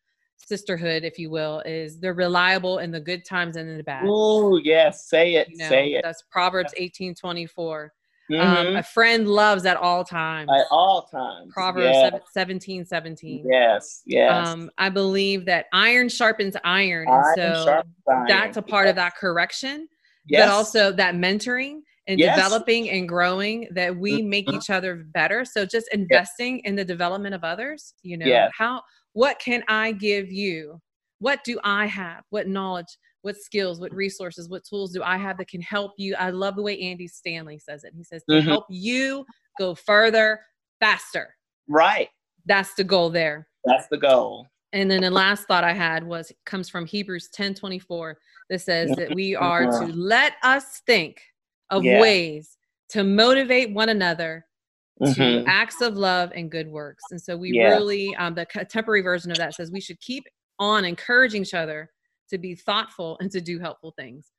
sisterhood, 0.47 1.05
if 1.05 1.19
you 1.19 1.31
will, 1.31 1.61
is 1.61 1.99
they're 1.99 2.15
reliable 2.15 2.79
in 2.79 2.91
the 2.91 3.01
good 3.01 3.25
times 3.25 3.57
and 3.57 3.69
in 3.69 3.77
the 3.77 3.85
bad. 3.85 4.05
Oh, 4.07 4.57
yes. 4.57 5.09
Say 5.09 5.35
it. 5.35 5.49
You 5.51 5.59
know, 5.59 5.69
say 5.69 5.93
it. 5.93 6.03
That's 6.05 6.23
Proverbs 6.31 6.73
eighteen 6.77 7.15
twenty 7.15 7.47
four. 7.47 7.93
Mm-hmm. 8.31 8.69
Um, 8.69 8.77
a 8.77 8.83
friend 8.83 9.27
loves 9.27 9.67
at 9.67 9.77
all 9.77 10.05
times. 10.05 10.51
At 10.55 10.67
all 10.71 11.09
times. 11.11 11.53
Proverbs 11.53 11.97
yes. 11.97 12.13
17, 12.33 12.87
17. 12.87 13.45
Yes, 13.45 14.03
yes. 14.07 14.47
Um, 14.47 14.71
I 14.79 14.89
believe 14.89 15.45
that 15.47 15.67
iron 15.73 16.09
sharpens 16.09 16.55
iron. 16.63 17.09
iron 17.09 17.25
so 17.35 17.83
that's 18.29 18.57
a 18.57 18.63
part 18.63 18.87
yes. 18.87 18.91
of 18.91 18.97
that 18.97 19.17
correction 19.17 19.89
yes. 20.31 20.47
but 20.47 20.55
also 20.55 20.93
that 20.93 21.15
mentoring 21.15 21.81
and 22.07 22.19
developing 22.19 22.91
and 22.91 23.09
growing 23.09 23.69
that 23.73 23.95
we 23.95 24.23
make 24.23 24.47
mm-hmm. 24.47 24.57
each 24.57 24.71
other 24.71 24.97
better. 24.97 25.45
So 25.45 25.65
just 25.65 25.89
investing 25.93 26.61
in 26.61 26.75
the 26.75 26.85
development 26.85 27.35
of 27.35 27.45
others, 27.45 27.95
you 28.03 28.17
know, 28.17 28.49
how 28.57 28.83
what 29.13 29.39
can 29.39 29.63
I 29.69 29.93
give 29.93 30.31
you? 30.31 30.81
What 31.19 31.45
do 31.45 31.59
I 31.65 31.87
have? 31.87 32.23
What 32.31 32.49
knowledge, 32.49 32.97
what 33.23 33.37
skills, 33.37 33.81
what 33.81 33.95
resources, 33.95 34.49
what 34.49 34.65
tools 34.65 34.93
do 34.93 35.03
I 35.03 35.17
have 35.17 35.37
that 35.39 35.49
can 35.49 35.61
help 35.61 35.93
you? 35.99 36.15
I 36.17 36.31
love 36.31 36.57
the 36.57 36.63
way 36.63 36.81
Andy 36.81 37.09
Stanley 37.09 37.59
says 37.59 37.85
it. 37.85 37.93
He 37.95 38.05
says 38.05 38.23
to 38.29 38.37
mm-hmm. 38.37 38.49
help 38.49 38.65
you 38.71 39.27
go 39.59 39.75
further, 39.75 40.41
faster. 40.81 41.35
Right. 41.69 42.09
That's 42.47 42.75
the 42.75 42.85
goal 42.85 43.11
there. 43.11 43.47
That's 43.65 43.87
the 43.89 43.99
goal. 43.99 44.47
And 44.73 44.91
then 44.91 45.03
the 45.03 45.11
last 45.11 45.47
thought 45.47 45.65
I 45.65 45.73
had 45.73 46.05
was 46.05 46.33
comes 46.47 46.69
from 46.69 46.87
Hebrews 46.87 47.29
10 47.35 47.55
24 47.55 48.17
that 48.51 48.61
says 48.61 48.91
that 48.97 49.15
we 49.15 49.35
are 49.35 49.67
to 49.67 49.87
let 49.95 50.35
us 50.43 50.81
think 50.87 51.21
of 51.71 51.85
yeah. 51.85 52.01
ways 52.01 52.57
to 52.91 53.05
motivate 53.05 53.73
one 53.73 53.89
another 53.89 54.47
to 55.05 55.13
mm-hmm. 55.13 55.49
acts 55.49 55.81
of 55.81 55.97
love 55.97 56.33
and 56.35 56.51
good 56.51 56.69
works. 56.69 57.05
And 57.11 57.21
so 57.21 57.37
we 57.37 57.53
yeah. 57.53 57.69
really, 57.69 58.15
um, 58.17 58.35
the 58.35 58.47
contemporary 58.47 59.03
version 59.03 59.31
of 59.31 59.39
that 59.39 59.55
says 59.55 59.71
we 59.71 59.81
should 59.81 60.01
keep 60.01 60.25
on 60.59 60.85
encouraging 60.85 61.43
each 61.43 61.55
other 61.55 61.91
to 62.29 62.39
be 62.39 62.55
thoughtful 62.55 63.17
and 63.21 63.31
to 63.31 63.41
do 63.41 63.59
helpful 63.59 63.93
things. 63.99 64.33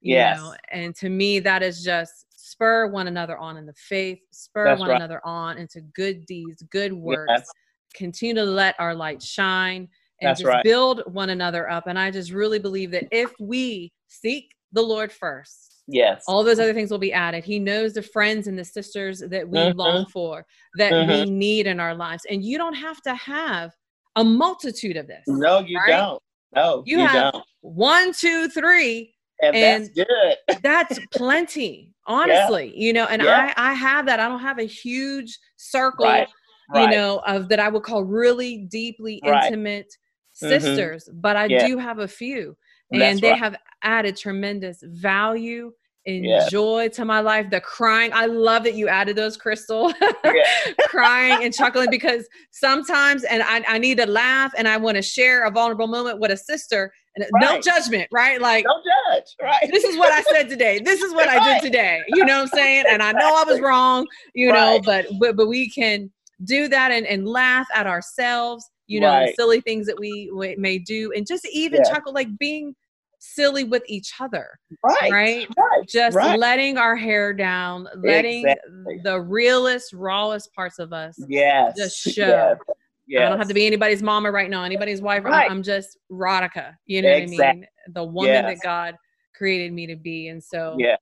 Yeah. 0.00 0.54
And 0.70 0.94
to 0.96 1.08
me, 1.08 1.38
that 1.40 1.62
is 1.62 1.84
just 1.84 2.26
spur 2.34 2.88
one 2.88 3.06
another 3.06 3.38
on 3.38 3.56
in 3.56 3.66
the 3.66 3.74
faith, 3.74 4.18
spur 4.32 4.64
That's 4.64 4.80
one 4.80 4.88
right. 4.88 4.96
another 4.96 5.24
on 5.24 5.58
into 5.58 5.80
good 5.94 6.26
deeds, 6.26 6.62
good 6.70 6.92
works. 6.92 7.30
Yes 7.30 7.48
continue 7.92 8.34
to 8.34 8.44
let 8.44 8.74
our 8.78 8.94
light 8.94 9.22
shine 9.22 9.88
and 10.20 10.28
That's 10.28 10.40
just 10.40 10.48
right. 10.48 10.64
build 10.64 11.02
one 11.06 11.30
another 11.30 11.70
up. 11.70 11.86
And 11.86 11.98
I 11.98 12.10
just 12.10 12.30
really 12.30 12.58
believe 12.58 12.90
that 12.92 13.06
if 13.10 13.32
we 13.40 13.92
seek 14.08 14.54
the 14.72 14.82
Lord 14.82 15.12
first, 15.12 15.71
yes, 15.86 16.24
all 16.26 16.44
those 16.44 16.58
other 16.58 16.74
things 16.74 16.90
will 16.90 16.98
be 16.98 17.12
added. 17.12 17.44
He 17.44 17.58
knows 17.58 17.94
the 17.94 18.02
friends 18.02 18.46
and 18.46 18.58
the 18.58 18.64
sisters 18.64 19.20
that 19.20 19.48
we 19.48 19.58
mm-hmm. 19.58 19.78
long 19.78 20.06
for, 20.06 20.44
that 20.76 20.92
mm-hmm. 20.92 21.10
we 21.10 21.30
need 21.30 21.66
in 21.66 21.80
our 21.80 21.94
lives. 21.94 22.24
And 22.30 22.44
you 22.44 22.58
don't 22.58 22.74
have 22.74 23.00
to 23.02 23.14
have 23.14 23.72
a 24.16 24.24
multitude 24.24 24.96
of 24.96 25.06
this. 25.06 25.24
No, 25.26 25.60
you 25.60 25.78
right? 25.78 25.88
don't. 25.88 26.22
No, 26.54 26.82
you, 26.86 26.98
you 26.98 27.06
have 27.06 27.32
don't. 27.32 27.44
one, 27.60 28.12
two, 28.12 28.48
three. 28.48 29.14
And, 29.40 29.56
and 29.56 29.84
that's 29.84 29.94
good. 29.94 30.60
that's 30.62 30.98
plenty, 31.12 31.90
honestly. 32.06 32.72
Yeah. 32.74 32.86
You 32.86 32.92
know, 32.92 33.06
and 33.06 33.22
yeah. 33.22 33.52
I 33.56 33.70
I 33.70 33.72
have 33.72 34.06
that. 34.06 34.20
I 34.20 34.28
don't 34.28 34.40
have 34.40 34.58
a 34.58 34.64
huge 34.64 35.38
circle 35.56 36.06
right 36.06 36.28
right. 36.72 36.90
you 36.90 36.96
know, 36.96 37.18
of 37.26 37.48
that 37.48 37.60
I 37.60 37.68
would 37.68 37.82
call 37.82 38.04
really 38.04 38.58
deeply 38.58 39.20
intimate 39.24 39.86
mm-hmm. 39.86 40.48
sisters, 40.48 41.04
mm-hmm. 41.08 41.20
but 41.20 41.36
I 41.36 41.46
yeah. 41.46 41.66
do 41.66 41.78
have 41.78 41.98
a 41.98 42.08
few. 42.08 42.56
And 42.92 43.00
That's 43.00 43.20
they 43.20 43.30
right. 43.30 43.38
have 43.38 43.56
added 43.82 44.16
tremendous 44.16 44.82
value 44.82 45.72
enjoy 46.04 46.82
yes. 46.84 46.96
to 46.96 47.04
my 47.04 47.20
life. 47.20 47.50
The 47.50 47.60
crying, 47.60 48.12
I 48.12 48.26
love 48.26 48.64
that 48.64 48.74
you 48.74 48.88
added 48.88 49.16
those, 49.16 49.36
Crystal. 49.36 49.92
crying 50.80 51.44
and 51.44 51.54
chuckling 51.54 51.90
because 51.90 52.26
sometimes, 52.50 53.24
and 53.24 53.42
I, 53.42 53.62
I 53.68 53.78
need 53.78 53.98
to 53.98 54.06
laugh 54.06 54.52
and 54.56 54.66
I 54.66 54.76
want 54.76 54.96
to 54.96 55.02
share 55.02 55.44
a 55.44 55.50
vulnerable 55.50 55.86
moment 55.86 56.18
with 56.18 56.30
a 56.30 56.36
sister. 56.36 56.92
And 57.14 57.26
right. 57.34 57.42
no 57.42 57.60
judgment, 57.60 58.08
right? 58.10 58.40
Like, 58.40 58.64
don't 58.64 58.84
judge, 58.84 59.36
right? 59.40 59.68
This 59.70 59.84
is 59.84 59.98
what 59.98 60.12
I 60.12 60.22
said 60.22 60.48
today. 60.48 60.80
This 60.82 61.02
is 61.02 61.12
what 61.12 61.26
right. 61.26 61.40
I 61.40 61.54
did 61.54 61.62
today. 61.62 62.02
You 62.08 62.24
know 62.24 62.36
what 62.36 62.42
I'm 62.42 62.58
saying? 62.58 62.84
And 62.88 63.02
I 63.02 63.12
know 63.12 63.36
I 63.36 63.44
was 63.46 63.60
wrong, 63.60 64.06
you 64.34 64.50
know, 64.50 64.80
but 64.82 65.06
but 65.20 65.36
but 65.36 65.46
we 65.46 65.68
can 65.68 66.10
do 66.44 66.68
that 66.68 66.90
and, 66.90 67.06
and 67.06 67.28
laugh 67.28 67.66
at 67.74 67.86
ourselves, 67.86 68.68
you 68.86 68.98
know, 68.98 69.10
right. 69.10 69.36
silly 69.36 69.60
things 69.60 69.86
that 69.86 70.00
we, 70.00 70.30
we, 70.34 70.56
may 70.56 70.78
do, 70.78 71.12
and 71.14 71.26
just 71.26 71.46
even 71.52 71.82
yeah. 71.84 71.92
chuckle, 71.92 72.14
like 72.14 72.28
being 72.38 72.74
silly 73.22 73.64
with 73.64 73.82
each 73.86 74.12
other. 74.20 74.58
Right. 74.82 75.10
Right. 75.10 75.48
right. 75.56 75.88
Just 75.88 76.16
right. 76.16 76.38
letting 76.38 76.76
our 76.76 76.96
hair 76.96 77.32
down, 77.32 77.88
letting 77.96 78.40
exactly. 78.40 79.00
the 79.04 79.20
realest, 79.20 79.92
rawest 79.92 80.52
parts 80.54 80.78
of 80.78 80.92
us 80.92 81.16
yes. 81.28 81.76
just 81.76 81.96
show. 82.14 82.26
Yes. 82.26 82.76
Yes. 83.06 83.26
I 83.26 83.28
don't 83.28 83.38
have 83.38 83.48
to 83.48 83.54
be 83.54 83.66
anybody's 83.66 84.02
mama 84.02 84.30
right 84.30 84.48
now, 84.48 84.62
anybody's 84.64 85.02
wife. 85.02 85.24
Right. 85.24 85.50
I'm 85.50 85.62
just 85.62 85.98
Radhika. 86.10 86.74
You 86.86 87.02
know 87.02 87.10
exactly. 87.10 87.36
what 87.36 87.46
I 87.46 87.52
mean? 87.54 87.66
The 87.94 88.04
woman 88.04 88.32
yes. 88.32 88.44
that 88.58 88.64
God 88.64 88.96
created 89.34 89.72
me 89.72 89.86
to 89.86 89.96
be. 89.96 90.28
And 90.28 90.42
so 90.42 90.76
yeah. 90.78 90.96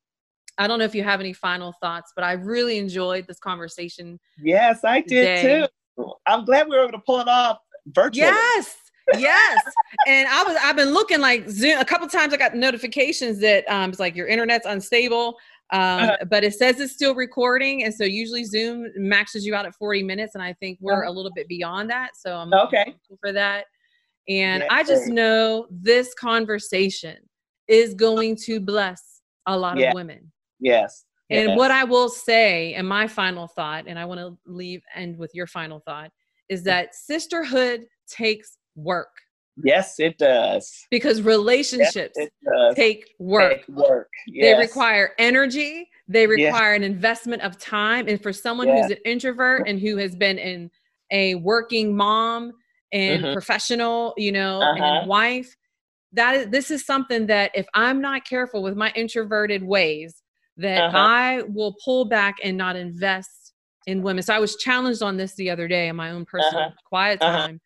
I 0.58 0.66
don't 0.66 0.78
know 0.78 0.84
if 0.84 0.94
you 0.94 1.04
have 1.04 1.20
any 1.20 1.32
final 1.32 1.72
thoughts, 1.80 2.12
but 2.14 2.24
I 2.24 2.32
really 2.32 2.78
enjoyed 2.78 3.26
this 3.26 3.38
conversation. 3.38 4.18
Yes, 4.42 4.80
I 4.84 5.00
did 5.02 5.42
today. 5.42 5.66
too. 5.96 6.12
I'm 6.26 6.44
glad 6.44 6.68
we 6.68 6.76
were 6.76 6.82
able 6.82 6.92
to 6.92 7.04
pull 7.04 7.20
it 7.20 7.28
off 7.28 7.58
virtually. 7.86 8.26
Yes 8.26 8.79
yes. 9.18 9.60
And 10.06 10.28
I 10.28 10.42
was 10.44 10.56
I've 10.62 10.76
been 10.76 10.92
looking 10.92 11.20
like 11.20 11.48
Zoom 11.48 11.78
a 11.78 11.84
couple 11.84 12.06
times 12.08 12.32
I 12.32 12.36
got 12.36 12.54
notifications 12.54 13.38
that 13.40 13.64
um 13.68 13.90
it's 13.90 14.00
like 14.00 14.16
your 14.16 14.26
internet's 14.26 14.66
unstable. 14.66 15.36
Um, 15.72 15.80
uh-huh. 15.80 16.16
but 16.28 16.42
it 16.42 16.54
says 16.54 16.80
it's 16.80 16.92
still 16.92 17.14
recording, 17.14 17.84
and 17.84 17.94
so 17.94 18.02
usually 18.02 18.42
Zoom 18.42 18.88
maxes 18.96 19.46
you 19.46 19.54
out 19.54 19.66
at 19.66 19.74
40 19.76 20.02
minutes, 20.02 20.34
and 20.34 20.42
I 20.42 20.52
think 20.54 20.78
we're 20.80 21.04
uh-huh. 21.04 21.10
a 21.10 21.12
little 21.12 21.30
bit 21.32 21.46
beyond 21.46 21.88
that. 21.90 22.16
So 22.16 22.34
I'm 22.34 22.52
okay 22.52 22.96
for 23.20 23.30
that. 23.32 23.66
And 24.28 24.64
I 24.70 24.82
just 24.82 25.08
know 25.08 25.66
this 25.70 26.12
conversation 26.14 27.16
is 27.68 27.94
going 27.94 28.36
to 28.44 28.60
bless 28.60 29.20
a 29.46 29.56
lot 29.56 29.78
yeah. 29.78 29.88
of 29.88 29.94
women. 29.94 30.30
Yes. 30.58 31.04
And 31.30 31.50
yes. 31.50 31.58
what 31.58 31.70
I 31.70 31.84
will 31.84 32.08
say, 32.08 32.74
and 32.74 32.88
my 32.88 33.06
final 33.06 33.46
thought, 33.46 33.84
and 33.86 33.98
I 33.98 34.04
want 34.04 34.20
to 34.20 34.36
leave 34.46 34.82
end 34.94 35.16
with 35.16 35.30
your 35.34 35.46
final 35.46 35.80
thought, 35.80 36.10
is 36.48 36.64
that 36.64 36.94
sisterhood 36.94 37.86
takes 38.08 38.58
work. 38.76 39.08
Yes, 39.62 40.00
it 40.00 40.16
does. 40.18 40.86
Because 40.90 41.22
relationships 41.22 42.16
yes, 42.16 42.28
take 42.74 43.10
work. 43.18 43.58
Take 43.58 43.68
work. 43.68 44.08
Yes. 44.26 44.56
They 44.56 44.58
require 44.58 45.10
energy. 45.18 45.88
They 46.08 46.26
require 46.26 46.72
yes. 46.72 46.78
an 46.78 46.82
investment 46.82 47.42
of 47.42 47.58
time. 47.58 48.08
And 48.08 48.22
for 48.22 48.32
someone 48.32 48.68
who's 48.68 48.90
an 48.90 48.98
introvert 49.04 49.68
and 49.68 49.78
who 49.78 49.96
has 49.98 50.16
been 50.16 50.38
in 50.38 50.70
a 51.10 51.34
working 51.36 51.94
mom 51.96 52.52
and 52.92 53.22
mm-hmm. 53.22 53.32
professional, 53.32 54.14
you 54.16 54.32
know, 54.32 54.60
uh-huh. 54.62 54.82
and 54.82 55.08
wife, 55.08 55.54
that 56.12 56.34
is, 56.36 56.48
this 56.48 56.70
is 56.70 56.86
something 56.86 57.26
that 57.26 57.50
if 57.54 57.66
I'm 57.74 58.00
not 58.00 58.24
careful 58.24 58.62
with 58.62 58.76
my 58.76 58.92
introverted 58.96 59.62
ways, 59.62 60.22
that 60.56 60.84
uh-huh. 60.84 60.98
I 60.98 61.42
will 61.48 61.76
pull 61.84 62.04
back 62.04 62.36
and 62.42 62.56
not 62.56 62.76
invest 62.76 63.52
in 63.86 64.02
women. 64.02 64.22
So 64.22 64.34
I 64.34 64.38
was 64.38 64.56
challenged 64.56 65.02
on 65.02 65.16
this 65.16 65.34
the 65.34 65.50
other 65.50 65.68
day 65.68 65.88
in 65.88 65.96
my 65.96 66.10
own 66.10 66.24
personal 66.24 66.64
uh-huh. 66.64 66.74
quiet 66.84 67.22
uh-huh. 67.22 67.46
time. 67.46 67.60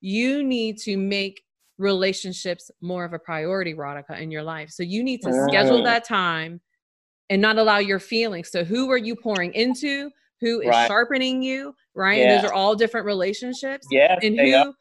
You 0.00 0.42
need 0.42 0.78
to 0.78 0.96
make 0.96 1.42
relationships 1.78 2.70
more 2.80 3.04
of 3.04 3.12
a 3.12 3.18
priority, 3.18 3.74
Radhika, 3.74 4.20
in 4.20 4.30
your 4.30 4.42
life. 4.42 4.70
So 4.70 4.82
you 4.82 5.02
need 5.02 5.22
to 5.22 5.46
schedule 5.48 5.82
that 5.84 6.04
time 6.04 6.60
and 7.30 7.40
not 7.40 7.58
allow 7.58 7.78
your 7.78 7.98
feelings. 7.98 8.50
So 8.50 8.64
who 8.64 8.90
are 8.90 8.98
you 8.98 9.16
pouring 9.16 9.54
into? 9.54 10.10
Who 10.40 10.60
is 10.60 10.68
right. 10.68 10.86
sharpening 10.86 11.42
you? 11.42 11.74
Right. 11.94 12.18
Yeah. 12.18 12.34
And 12.34 12.44
those 12.44 12.50
are 12.50 12.54
all 12.54 12.74
different 12.74 13.06
relationships. 13.06 13.86
Yeah. 13.90 14.16
And 14.22 14.38
who 14.38 14.54
are. 14.54 14.72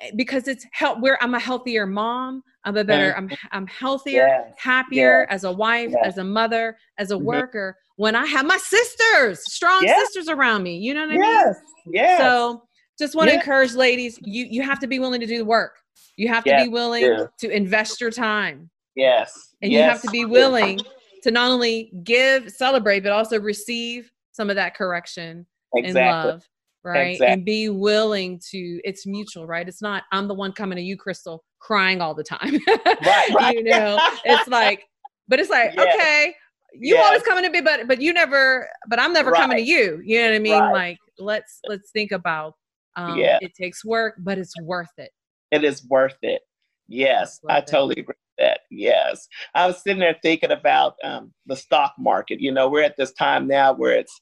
Eh, 0.00 0.10
because 0.16 0.48
it's 0.48 0.64
help 0.72 1.00
where 1.00 1.20
I'm 1.22 1.34
a 1.34 1.40
healthier 1.40 1.86
mom. 1.86 2.42
I'm 2.64 2.76
a 2.76 2.84
better, 2.84 3.16
I'm 3.16 3.30
I'm 3.52 3.66
healthier, 3.66 4.26
yes. 4.26 4.52
happier 4.58 5.20
yes. 5.20 5.36
as 5.36 5.44
a 5.44 5.52
wife, 5.52 5.94
as 6.04 6.18
a 6.18 6.24
mother, 6.24 6.76
as 6.98 7.10
a 7.10 7.14
mm-hmm. 7.14 7.24
worker. 7.24 7.76
When 7.96 8.14
I 8.14 8.26
have 8.26 8.46
my 8.46 8.58
sisters, 8.58 9.40
strong 9.50 9.86
sisters 9.86 10.28
around 10.28 10.62
me. 10.62 10.76
You 10.76 10.94
know 10.94 11.00
what 11.00 11.10
I 11.10 11.12
mean? 11.12 11.22
Yes. 11.22 11.56
Yes. 11.86 12.20
So 12.20 12.62
just 12.98 13.14
want 13.14 13.28
to 13.28 13.34
encourage 13.34 13.74
ladies 13.74 14.18
you 14.22 14.46
you 14.50 14.62
have 14.62 14.78
to 14.78 14.86
be 14.86 14.98
willing 14.98 15.20
to 15.20 15.26
do 15.26 15.38
the 15.38 15.44
work 15.44 15.78
you 16.16 16.28
have 16.28 16.44
to 16.44 16.56
be 16.56 16.68
willing 16.68 17.04
yeah. 17.04 17.26
to 17.38 17.48
invest 17.50 18.00
your 18.00 18.10
time 18.10 18.68
yes 18.94 19.54
and 19.62 19.72
yes. 19.72 19.78
you 19.78 19.90
have 19.90 20.02
to 20.02 20.10
be 20.10 20.24
willing 20.24 20.78
to 21.22 21.30
not 21.30 21.50
only 21.50 21.92
give 22.04 22.50
celebrate 22.50 23.00
but 23.00 23.12
also 23.12 23.40
receive 23.40 24.10
some 24.32 24.50
of 24.50 24.56
that 24.56 24.74
correction 24.74 25.46
exactly. 25.74 26.00
and 26.00 26.28
love 26.28 26.42
right 26.84 27.12
exactly. 27.12 27.32
and 27.32 27.44
be 27.44 27.68
willing 27.68 28.40
to 28.50 28.80
it's 28.84 29.06
mutual 29.06 29.46
right 29.46 29.68
it's 29.68 29.82
not 29.82 30.04
i'm 30.12 30.28
the 30.28 30.34
one 30.34 30.52
coming 30.52 30.76
to 30.76 30.82
you 30.82 30.96
crystal 30.96 31.44
crying 31.58 32.00
all 32.00 32.14
the 32.14 32.22
time 32.22 32.58
right, 32.66 33.30
right. 33.34 33.54
you 33.54 33.64
know 33.64 33.98
it's 34.24 34.48
like 34.48 34.84
but 35.26 35.40
it's 35.40 35.50
like 35.50 35.72
yes. 35.76 35.94
okay 35.94 36.34
you 36.74 36.94
yes. 36.94 37.04
always 37.04 37.22
coming 37.22 37.42
to 37.42 37.50
me 37.50 37.60
but 37.60 37.88
but 37.88 38.00
you 38.00 38.12
never 38.12 38.68
but 38.88 39.00
i'm 39.00 39.12
never 39.12 39.30
right. 39.30 39.40
coming 39.40 39.56
to 39.56 39.62
you 39.62 40.00
you 40.04 40.18
know 40.18 40.28
what 40.28 40.34
i 40.34 40.38
mean 40.38 40.60
right. 40.60 40.72
like 40.72 40.98
let's 41.18 41.60
let's 41.68 41.90
think 41.90 42.12
about 42.12 42.54
um, 42.98 43.18
yeah. 43.18 43.38
It 43.40 43.54
takes 43.54 43.84
work, 43.84 44.14
but 44.18 44.38
it's 44.38 44.54
worth 44.62 44.92
it. 44.98 45.10
It 45.50 45.64
is 45.64 45.86
worth 45.88 46.18
it. 46.22 46.42
Yes, 46.88 47.40
I 47.48 47.60
totally 47.60 48.00
agree 48.00 48.06
with 48.06 48.16
that. 48.38 48.60
Yes. 48.70 49.28
I 49.54 49.66
was 49.66 49.82
sitting 49.82 50.00
there 50.00 50.16
thinking 50.22 50.50
about 50.50 50.94
um, 51.04 51.32
the 51.46 51.56
stock 51.56 51.92
market. 51.98 52.40
You 52.40 52.50
know, 52.50 52.68
we're 52.68 52.82
at 52.82 52.96
this 52.96 53.12
time 53.12 53.46
now 53.46 53.74
where 53.74 53.92
it's 53.92 54.18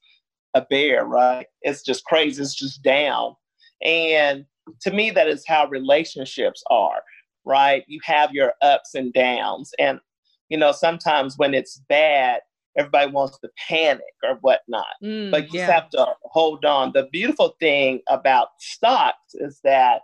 a 0.55 0.67
bear, 0.69 1.05
right? 1.05 1.47
It's 1.63 1.83
just 1.83 2.05
crazy. 2.05 2.43
It's 2.43 2.55
just 2.55 2.83
down. 2.83 3.35
And 3.83 4.45
to 4.83 4.91
me, 4.91 5.11
that 5.13 5.29
is 5.29 5.45
how 5.47 5.69
relationships 5.69 6.63
are, 6.71 7.03
right? 7.45 7.85
You 7.87 8.01
have 8.05 8.33
your 8.33 8.55
ups 8.63 8.95
and 8.95 9.13
downs. 9.13 9.71
And, 9.79 10.01
you 10.49 10.59
know, 10.59 10.73
sometimes 10.73 11.39
when 11.39 11.55
it's 11.55 11.81
bad, 11.89 12.41
everybody 12.77 13.11
wants 13.11 13.39
to 13.39 13.51
panic 13.69 14.03
or 14.23 14.37
whatnot. 14.43 14.87
Mm, 15.03 15.31
but 15.31 15.53
you 15.53 15.61
yeah. 15.61 15.71
have 15.71 15.91
to 15.91 16.07
hold 16.25 16.65
on. 16.65 16.93
The 16.93 17.09
beautiful 17.13 17.57
thing 17.61 18.01
about 18.09 18.49
stocks 18.59 19.35
is 19.35 19.61
that 19.65 20.03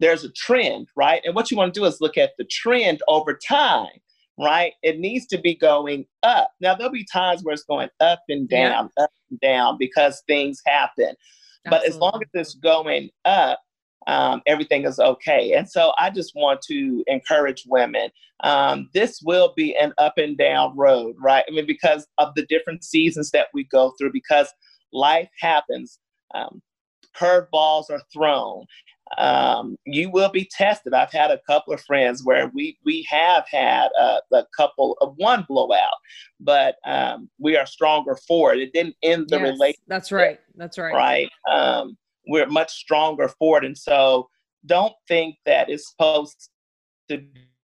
there's 0.00 0.24
a 0.24 0.32
trend, 0.32 0.88
right? 0.96 1.22
And 1.24 1.34
what 1.34 1.50
you 1.50 1.56
want 1.56 1.74
to 1.74 1.80
do 1.80 1.86
is 1.86 2.00
look 2.00 2.16
at 2.16 2.32
the 2.38 2.44
trend 2.44 3.00
over 3.08 3.34
time, 3.34 3.88
right? 4.38 4.72
It 4.82 4.98
needs 4.98 5.26
to 5.26 5.38
be 5.38 5.54
going 5.54 6.06
up. 6.22 6.52
Now, 6.60 6.74
there'll 6.74 6.92
be 6.92 7.06
times 7.10 7.42
where 7.42 7.52
it's 7.52 7.64
going 7.64 7.90
up 8.00 8.22
and 8.28 8.48
down, 8.48 8.90
yeah. 8.96 9.04
up 9.04 9.10
and 9.30 9.40
down 9.40 9.76
because 9.78 10.22
things 10.26 10.62
happen. 10.66 11.14
Absolutely. 11.66 11.70
But 11.70 11.84
as 11.86 11.96
long 11.96 12.20
as 12.22 12.40
it's 12.40 12.54
going 12.54 13.10
up, 13.24 13.60
um, 14.06 14.42
everything 14.46 14.84
is 14.84 14.98
okay. 14.98 15.52
And 15.52 15.68
so 15.68 15.92
I 15.98 16.10
just 16.10 16.34
want 16.34 16.62
to 16.62 17.04
encourage 17.06 17.64
women. 17.66 18.10
Um, 18.42 18.88
this 18.94 19.20
will 19.22 19.52
be 19.56 19.76
an 19.76 19.92
up 19.98 20.14
and 20.16 20.36
down 20.36 20.76
road, 20.76 21.16
right? 21.20 21.44
I 21.46 21.50
mean, 21.52 21.66
because 21.66 22.06
of 22.18 22.34
the 22.34 22.46
different 22.46 22.84
seasons 22.84 23.30
that 23.32 23.48
we 23.52 23.64
go 23.64 23.92
through, 23.98 24.12
because 24.12 24.48
life 24.92 25.28
happens. 25.40 25.98
Um, 26.34 26.62
curveballs 27.16 27.90
are 27.90 28.02
thrown. 28.12 28.64
Um, 29.18 29.76
you 29.84 30.08
will 30.10 30.30
be 30.30 30.48
tested. 30.50 30.94
I've 30.94 31.12
had 31.12 31.30
a 31.32 31.40
couple 31.46 31.74
of 31.74 31.80
friends 31.82 32.24
where 32.24 32.50
we 32.54 32.78
we 32.84 33.04
have 33.10 33.44
had 33.50 33.88
a, 33.98 34.20
a 34.32 34.46
couple 34.56 34.96
of 35.00 35.14
one 35.16 35.44
blowout, 35.48 35.96
but 36.38 36.76
um, 36.86 37.28
we 37.38 37.56
are 37.56 37.66
stronger 37.66 38.16
for 38.28 38.54
it. 38.54 38.60
It 38.60 38.72
didn't 38.72 38.94
end 39.02 39.26
the 39.28 39.38
yes, 39.38 39.50
relationship. 39.50 39.84
That's 39.88 40.12
right. 40.12 40.38
That's 40.54 40.78
right. 40.78 40.94
Right. 40.94 41.30
Um, 41.50 41.96
we're 42.26 42.46
much 42.46 42.72
stronger 42.72 43.28
for 43.38 43.58
it. 43.58 43.64
And 43.64 43.76
so 43.76 44.28
don't 44.66 44.94
think 45.08 45.36
that 45.46 45.70
it's 45.70 45.90
supposed 45.90 46.50
to 47.08 47.18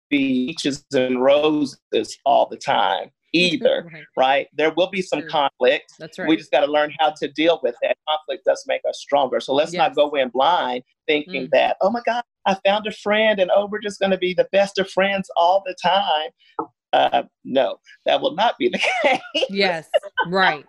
be 0.10 0.48
peaches 0.48 0.86
and 0.94 1.24
roses 1.24 2.18
all 2.26 2.48
the 2.48 2.58
time 2.58 3.10
either, 3.34 3.90
right. 3.92 4.04
right. 4.16 4.48
There 4.54 4.72
will 4.78 4.90
be 4.92 5.02
some 5.02 5.28
conflict. 5.28 5.92
That's 5.98 6.20
right. 6.20 6.28
We 6.28 6.38
just 6.38 6.52
got 6.52 6.60
to 6.62 6.72
learn 6.72 6.94
how 7.00 7.14
to 7.20 7.28
deal 7.30 7.60
with 7.64 7.76
that. 7.82 7.98
Conflict 8.08 8.46
does 8.46 8.64
make 8.68 8.82
us 8.88 9.00
stronger. 9.00 9.40
So 9.40 9.56
let's 9.56 9.74
yes. 9.74 9.80
not 9.80 9.96
go 9.96 10.12
in 10.12 10.30
blind 10.30 10.84
thinking 11.08 11.48
mm. 11.48 11.50
that, 11.52 11.78
oh 11.82 11.90
my 11.90 12.02
God, 12.06 12.24
I 12.46 12.56
found 12.64 12.86
a 12.86 12.92
friend 12.92 13.40
and 13.40 13.50
oh, 13.56 13.68
we're 13.72 13.82
just 13.82 14.00
going 14.00 14.12
to 14.12 14.18
be 14.18 14.36
the 14.36 14.48
best 14.52 14.78
of 14.78 14.90
friends 14.90 15.30
all 15.36 15.64
the 15.66 15.76
time. 15.82 16.70
Uh, 16.94 17.24
no, 17.44 17.78
that 18.06 18.22
will 18.22 18.36
not 18.36 18.56
be 18.60 18.70
the 18.70 18.78
case. 19.02 19.46
yes, 19.50 19.90
right, 20.28 20.64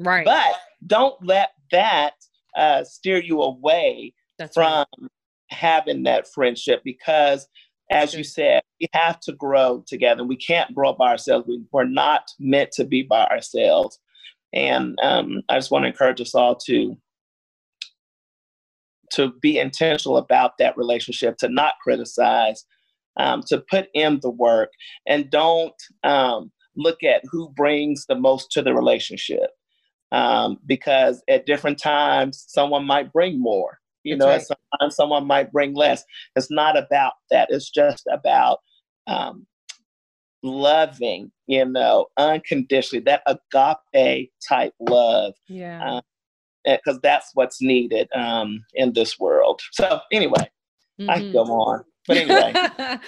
right. 0.00 0.24
But 0.24 0.56
don't 0.88 1.14
let 1.24 1.50
that 1.70 2.14
uh, 2.56 2.84
steer 2.84 3.20
you 3.20 3.42
away 3.42 4.14
That's 4.38 4.54
from 4.54 4.84
right. 5.00 5.10
having 5.50 6.04
that 6.04 6.28
friendship 6.32 6.82
because 6.84 7.48
as 7.90 8.14
you 8.14 8.22
said, 8.22 8.62
we 8.80 8.86
have 8.92 9.18
to 9.20 9.32
grow 9.32 9.84
together. 9.86 10.24
We 10.24 10.36
can't 10.36 10.74
grow 10.74 10.92
by 10.92 11.10
ourselves. 11.10 11.46
We, 11.48 11.60
are 11.74 11.84
not 11.84 12.30
meant 12.38 12.70
to 12.72 12.84
be 12.84 13.02
by 13.02 13.24
ourselves. 13.24 13.98
And 14.52 14.96
um, 15.02 15.42
I 15.48 15.56
just 15.56 15.70
want 15.70 15.82
to 15.84 15.88
encourage 15.88 16.20
us 16.20 16.34
all 16.34 16.56
to 16.66 16.96
to 19.14 19.32
be 19.42 19.58
intentional 19.58 20.18
about 20.18 20.56
that 20.58 20.76
relationship, 20.76 21.36
to 21.38 21.48
not 21.48 21.72
criticize, 21.82 22.64
um, 23.16 23.42
to 23.48 23.60
put 23.68 23.88
in 23.92 24.20
the 24.22 24.30
work, 24.30 24.70
and 25.08 25.30
don't 25.30 25.74
um, 26.04 26.52
look 26.76 27.02
at 27.02 27.24
who 27.28 27.48
brings 27.50 28.06
the 28.06 28.14
most 28.14 28.52
to 28.52 28.62
the 28.62 28.72
relationship. 28.72 29.50
Um, 30.12 30.58
because 30.66 31.22
at 31.28 31.46
different 31.46 31.78
times, 31.78 32.44
someone 32.48 32.84
might 32.84 33.12
bring 33.12 33.40
more, 33.40 33.78
you 34.02 34.16
That's 34.16 34.26
know, 34.26 34.32
right. 34.32 34.46
sometimes 34.72 34.96
someone 34.96 35.26
might 35.26 35.52
bring 35.52 35.74
less. 35.74 36.04
It's 36.34 36.50
not 36.50 36.76
about 36.76 37.12
that. 37.30 37.48
It's 37.50 37.70
just 37.70 38.08
about 38.10 38.58
um, 39.06 39.46
loving, 40.42 41.30
you 41.46 41.64
know, 41.64 42.06
unconditionally, 42.16 43.04
that 43.04 43.22
agape 43.26 44.32
type 44.48 44.72
love. 44.80 45.34
Yeah. 45.48 46.00
Because 46.64 46.96
um, 46.96 47.00
that's 47.02 47.30
what's 47.34 47.62
needed 47.62 48.08
um, 48.14 48.64
in 48.74 48.92
this 48.92 49.18
world. 49.18 49.60
So, 49.72 50.00
anyway, 50.12 50.50
mm-hmm. 51.00 51.08
I 51.08 51.18
can 51.18 51.32
go 51.32 51.44
on. 51.44 51.84
But 52.06 52.16
anyway. 52.16 52.52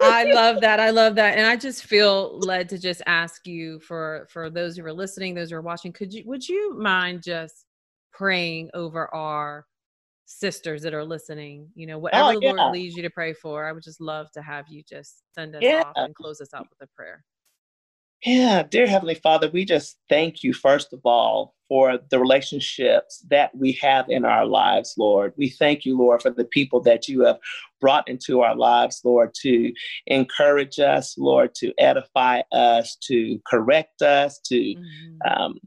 I 0.00 0.24
love 0.24 0.60
that. 0.60 0.80
I 0.80 0.90
love 0.90 1.14
that. 1.14 1.38
And 1.38 1.46
I 1.46 1.56
just 1.56 1.84
feel 1.84 2.38
led 2.40 2.68
to 2.70 2.78
just 2.78 3.02
ask 3.06 3.46
you 3.46 3.80
for 3.80 4.26
for 4.30 4.50
those 4.50 4.76
who 4.76 4.84
are 4.84 4.92
listening, 4.92 5.34
those 5.34 5.50
who 5.50 5.56
are 5.56 5.62
watching, 5.62 5.92
could 5.92 6.12
you 6.12 6.24
would 6.26 6.46
you 6.48 6.76
mind 6.76 7.22
just 7.22 7.66
praying 8.12 8.70
over 8.74 9.12
our 9.14 9.66
sisters 10.26 10.82
that 10.82 10.94
are 10.94 11.04
listening, 11.04 11.68
you 11.74 11.86
know, 11.86 11.98
whatever 11.98 12.36
oh, 12.36 12.40
the. 12.40 12.52
Lord 12.52 12.72
leads 12.72 12.96
you 12.96 13.02
to 13.02 13.10
pray 13.10 13.32
for, 13.32 13.66
I 13.66 13.72
would 13.72 13.82
just 13.82 14.00
love 14.00 14.30
to 14.32 14.42
have 14.42 14.66
you 14.68 14.82
just 14.82 15.22
send 15.34 15.54
us 15.54 15.62
yeah. 15.62 15.82
off 15.86 15.92
and 15.96 16.14
close 16.14 16.40
us 16.40 16.54
out 16.54 16.66
with 16.70 16.88
a 16.88 16.92
prayer. 16.94 17.24
Yeah, 18.24 18.62
dear 18.62 18.86
Heavenly 18.86 19.16
Father, 19.16 19.50
we 19.50 19.64
just 19.64 19.98
thank 20.08 20.44
you, 20.44 20.52
first 20.52 20.92
of 20.92 21.00
all, 21.04 21.56
for 21.68 21.98
the 22.10 22.20
relationships 22.20 23.24
that 23.30 23.50
we 23.56 23.72
have 23.80 24.06
in 24.08 24.24
our 24.24 24.46
lives, 24.46 24.94
Lord. 24.96 25.32
We 25.36 25.48
thank 25.48 25.84
you, 25.84 25.98
Lord, 25.98 26.22
for 26.22 26.30
the 26.30 26.44
people 26.44 26.80
that 26.82 27.08
you 27.08 27.24
have 27.24 27.38
brought 27.80 28.08
into 28.08 28.42
our 28.42 28.54
lives, 28.54 29.00
Lord, 29.04 29.34
to 29.42 29.72
encourage 30.06 30.78
us, 30.78 31.18
Lord, 31.18 31.54
to 31.56 31.72
edify 31.78 32.42
us, 32.52 32.96
to 33.08 33.40
correct 33.44 34.02
us, 34.02 34.38
to 34.46 34.54
mm-hmm. 34.54 35.32
um, 35.32 35.58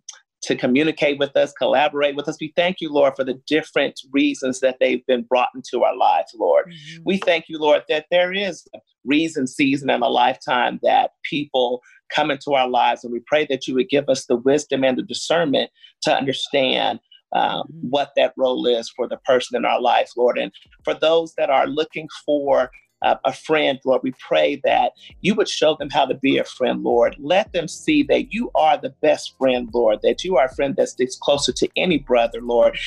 to 0.43 0.55
communicate 0.55 1.17
with 1.17 1.35
us, 1.35 1.51
collaborate 1.53 2.15
with 2.15 2.27
us. 2.27 2.37
We 2.39 2.53
thank 2.55 2.79
you, 2.79 2.93
Lord, 2.93 3.15
for 3.15 3.23
the 3.23 3.41
different 3.47 3.99
reasons 4.11 4.59
that 4.59 4.77
they've 4.79 5.05
been 5.07 5.23
brought 5.23 5.49
into 5.55 5.83
our 5.83 5.95
lives, 5.95 6.35
Lord. 6.37 6.67
Mm-hmm. 6.67 7.01
We 7.03 7.17
thank 7.17 7.49
you, 7.49 7.57
Lord, 7.57 7.81
that 7.89 8.05
there 8.11 8.31
is 8.31 8.67
a 8.75 8.79
reason, 9.05 9.47
season, 9.47 9.89
and 9.89 10.03
a 10.03 10.07
lifetime 10.07 10.79
that 10.83 11.11
people 11.23 11.81
come 12.13 12.31
into 12.31 12.53
our 12.53 12.67
lives. 12.67 13.03
And 13.03 13.13
we 13.13 13.21
pray 13.25 13.45
that 13.49 13.67
you 13.67 13.73
would 13.75 13.89
give 13.89 14.09
us 14.09 14.25
the 14.25 14.37
wisdom 14.37 14.83
and 14.83 14.97
the 14.97 15.03
discernment 15.03 15.69
to 16.03 16.15
understand 16.15 16.99
um, 17.35 17.63
mm-hmm. 17.63 17.89
what 17.89 18.11
that 18.15 18.33
role 18.37 18.65
is 18.65 18.89
for 18.95 19.07
the 19.07 19.17
person 19.17 19.57
in 19.57 19.65
our 19.65 19.81
life, 19.81 20.09
Lord. 20.15 20.37
And 20.37 20.51
for 20.83 20.93
those 20.93 21.33
that 21.37 21.49
are 21.49 21.67
looking 21.67 22.07
for 22.25 22.71
uh, 23.05 23.17
a 23.25 23.33
friend, 23.33 23.79
Lord. 23.85 24.01
We 24.03 24.13
pray 24.19 24.61
that 24.65 24.93
you 25.21 25.35
would 25.35 25.49
show 25.49 25.77
them 25.79 25.91
how 25.91 26.05
to 26.07 26.15
be 26.15 26.39
a 26.39 26.45
friend, 26.45 26.83
Lord. 26.83 27.17
Let 27.19 27.53
them 27.53 27.69
see 27.69 28.03
that 28.05 28.33
you 28.33 28.51
are 28.55 28.77
the 28.79 28.95
best 29.03 29.35
friend, 29.39 29.69
Lord, 29.73 29.99
that 30.03 30.25
you 30.25 30.37
are 30.37 30.47
a 30.47 30.55
friend 30.55 30.75
that 30.77 30.89
sticks 30.89 31.17
closer 31.21 31.53
to 31.53 31.69
any 31.77 31.99
brother, 31.99 32.41
Lord, 32.41 32.77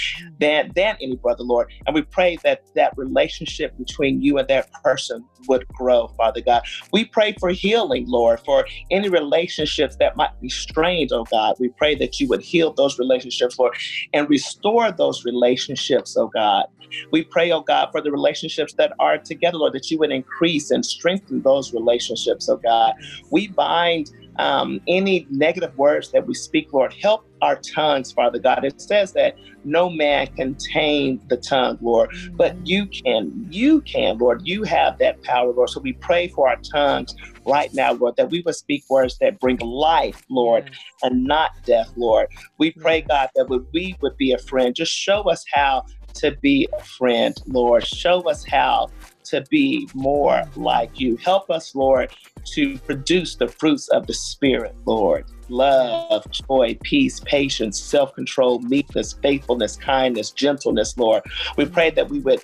than, 0.40 0.72
than 0.76 0.96
any 1.02 1.16
brother, 1.16 1.44
Lord. 1.44 1.68
And 1.86 1.94
we 1.96 2.02
pray 2.02 2.40
that 2.44 2.62
that 2.76 2.94
relationship 2.98 3.76
between 3.78 4.22
you 4.22 4.38
and 4.38 4.48
that 4.48 4.68
person 4.84 5.26
would 5.48 5.66
grow, 5.74 6.08
Father 6.18 6.42
God. 6.42 6.62
We 6.92 7.06
pray 7.06 7.36
for 7.40 7.50
healing, 7.50 8.06
Lord, 8.08 8.40
for 8.46 8.66
any 8.90 9.10
relationships 9.10 9.96
that 10.00 10.16
might 10.16 10.30
be 10.42 10.50
strained, 10.50 11.10
oh 11.12 11.26
God. 11.30 11.56
We 11.60 11.70
pray 11.78 11.96
that 11.96 12.20
you 12.20 12.28
would 12.28 12.42
heal 12.42 12.74
those 12.74 12.98
relationships, 12.98 13.58
Lord, 13.58 13.74
and 14.14 14.30
restore 14.30 14.92
those 14.92 15.22
relationships, 15.26 16.16
oh 16.18 16.28
God. 16.34 16.66
We 17.12 17.24
pray, 17.24 17.52
oh 17.52 17.62
God, 17.62 17.88
for 17.92 18.02
the 18.02 18.12
relationships 18.12 18.74
that 18.78 18.92
are 19.00 19.18
together, 19.18 19.58
Lord, 19.58 19.74
that 19.74 19.90
you 19.90 19.98
would 20.00 20.07
increase 20.12 20.70
and 20.70 20.84
strengthen 20.84 21.42
those 21.42 21.72
relationships, 21.72 22.48
oh 22.48 22.60
God. 22.64 22.94
We 23.30 23.48
bind 23.48 24.06
um, 24.38 24.80
any 24.88 25.26
negative 25.30 25.72
words 25.76 26.10
that 26.12 26.26
we 26.26 26.34
speak, 26.34 26.68
Lord, 26.72 26.94
help 27.02 27.22
our 27.42 27.60
tongues, 27.74 28.12
Father 28.12 28.38
God. 28.38 28.64
It 28.64 28.80
says 28.80 29.12
that 29.14 29.34
no 29.64 29.90
man 29.90 30.28
can 30.36 30.56
tame 30.74 31.20
the 31.30 31.36
tongue, 31.48 31.78
Lord, 31.82 32.10
but 32.38 32.56
you 32.64 32.88
can. 33.04 33.32
You 33.48 33.82
can, 33.82 34.18
Lord. 34.18 34.40
You 34.44 34.64
have 34.64 34.94
that 35.00 35.16
power, 35.24 35.52
Lord. 35.52 35.70
So 35.70 35.80
we 35.82 35.98
pray 36.02 36.28
for 36.28 36.48
our 36.48 36.58
tongues 36.74 37.14
right 37.46 37.70
now, 37.74 37.92
Lord, 37.92 38.14
that 38.16 38.30
we 38.30 38.42
would 38.46 38.54
speak 38.54 38.84
words 38.88 39.18
that 39.20 39.40
bring 39.40 39.58
life, 39.58 40.18
Lord, 40.30 40.64
and 41.02 41.24
not 41.24 41.50
death, 41.66 41.88
Lord. 41.96 42.28
We 42.58 42.72
pray, 42.72 43.04
God, 43.08 43.30
that 43.36 43.48
we 43.72 43.98
would 44.02 44.16
be 44.18 44.32
a 44.32 44.38
friend. 44.38 44.74
Just 44.74 44.92
show 44.92 45.22
us 45.22 45.44
how 45.52 45.84
to 46.16 46.36
be 46.42 46.68
a 46.78 46.82
friend, 46.98 47.36
Lord. 47.46 47.84
Show 47.84 48.28
us 48.28 48.44
how 48.50 48.88
to 49.30 49.42
be 49.50 49.88
more 49.94 50.42
like 50.56 50.98
you. 50.98 51.16
Help 51.16 51.50
us, 51.50 51.74
Lord, 51.74 52.10
to 52.54 52.78
produce 52.78 53.36
the 53.36 53.48
fruits 53.48 53.88
of 53.88 54.06
the 54.06 54.14
Spirit, 54.14 54.74
Lord. 54.86 55.24
Love, 55.48 56.24
joy, 56.30 56.78
peace, 56.82 57.20
patience, 57.20 57.80
self 57.80 58.14
control, 58.14 58.60
meekness, 58.60 59.14
faithfulness, 59.22 59.76
kindness, 59.76 60.30
gentleness, 60.30 60.96
Lord. 60.98 61.22
We 61.56 61.66
pray 61.66 61.90
that 61.90 62.08
we 62.08 62.20
would 62.20 62.40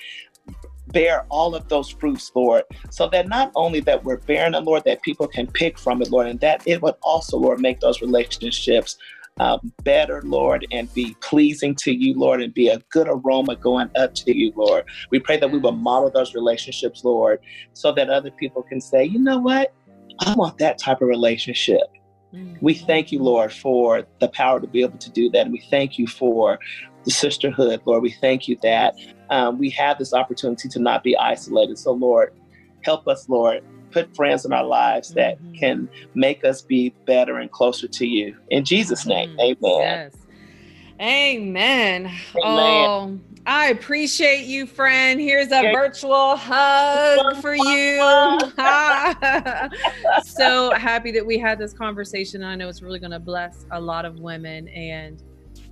bear 0.88 1.26
all 1.28 1.54
of 1.54 1.68
those 1.68 1.90
fruits, 1.90 2.30
Lord, 2.34 2.64
so 2.90 3.08
that 3.08 3.28
not 3.28 3.52
only 3.56 3.80
that 3.80 4.04
we're 4.04 4.18
bearing 4.18 4.52
them, 4.52 4.64
Lord, 4.64 4.84
that 4.84 5.02
people 5.02 5.26
can 5.26 5.46
pick 5.46 5.78
from 5.78 6.00
it, 6.02 6.10
Lord, 6.10 6.28
and 6.28 6.40
that 6.40 6.62
it 6.66 6.82
would 6.82 6.94
also, 7.02 7.36
Lord, 7.36 7.60
make 7.60 7.80
those 7.80 8.00
relationships 8.00 8.96
uh, 9.38 9.58
better, 9.82 10.22
Lord, 10.22 10.66
and 10.70 10.92
be 10.94 11.16
pleasing 11.20 11.74
to 11.76 11.92
you, 11.92 12.18
Lord, 12.18 12.42
and 12.42 12.54
be 12.54 12.68
a 12.68 12.78
good 12.90 13.08
aroma 13.08 13.56
going 13.56 13.90
up 13.96 14.14
to 14.14 14.36
you, 14.36 14.52
Lord. 14.56 14.84
We 15.10 15.18
pray 15.18 15.38
that 15.38 15.50
we 15.50 15.58
will 15.58 15.72
model 15.72 16.10
those 16.10 16.34
relationships, 16.34 17.04
Lord, 17.04 17.40
so 17.72 17.92
that 17.92 18.10
other 18.10 18.30
people 18.30 18.62
can 18.62 18.80
say, 18.80 19.04
you 19.04 19.18
know 19.18 19.38
what? 19.38 19.74
I 20.20 20.34
want 20.34 20.58
that 20.58 20.78
type 20.78 21.02
of 21.02 21.08
relationship. 21.08 21.82
We 22.32 22.74
mm-hmm. 22.74 22.86
thank 22.86 23.12
you, 23.12 23.22
Lord, 23.22 23.52
for 23.52 24.06
the 24.20 24.28
power 24.28 24.60
to 24.60 24.66
be 24.66 24.82
able 24.82 24.98
to 24.98 25.10
do 25.10 25.30
that. 25.30 25.42
And 25.42 25.52
we 25.52 25.62
thank 25.70 25.98
you 25.98 26.06
for 26.06 26.58
the 27.04 27.10
sisterhood, 27.10 27.80
Lord. 27.84 28.02
We 28.02 28.12
thank 28.20 28.48
you 28.48 28.56
that 28.62 28.94
um, 29.30 29.58
we 29.58 29.70
have 29.70 29.98
this 29.98 30.12
opportunity 30.12 30.68
to 30.68 30.78
not 30.78 31.02
be 31.02 31.16
isolated. 31.16 31.78
So, 31.78 31.92
Lord, 31.92 32.30
help 32.82 33.06
us, 33.08 33.28
Lord, 33.28 33.62
put 33.94 34.14
friends 34.14 34.44
in 34.44 34.52
our 34.52 34.64
lives 34.64 35.14
that 35.14 35.40
mm-hmm. 35.40 35.54
can 35.54 35.88
make 36.14 36.44
us 36.44 36.60
be 36.60 36.90
better 37.06 37.38
and 37.38 37.50
closer 37.50 37.88
to 37.88 38.06
you. 38.06 38.36
In 38.50 38.64
Jesus' 38.64 39.06
name, 39.06 39.30
mm-hmm. 39.30 39.64
amen. 39.64 39.80
Yes. 39.80 40.16
Amen. 41.00 42.06
amen. 42.06 42.12
Oh, 42.44 43.18
I 43.46 43.68
appreciate 43.68 44.46
you, 44.46 44.66
friend. 44.66 45.20
Here's 45.20 45.52
a 45.52 45.72
virtual 45.72 46.36
hug 46.36 47.36
for 47.40 47.54
you. 47.54 47.98
so 50.24 50.72
happy 50.74 51.10
that 51.12 51.24
we 51.24 51.38
had 51.38 51.58
this 51.58 51.72
conversation. 51.72 52.42
I 52.42 52.54
know 52.56 52.68
it's 52.68 52.82
really 52.82 52.98
going 52.98 53.10
to 53.10 53.20
bless 53.20 53.66
a 53.70 53.80
lot 53.80 54.04
of 54.04 54.18
women. 54.20 54.68
And 54.68 55.22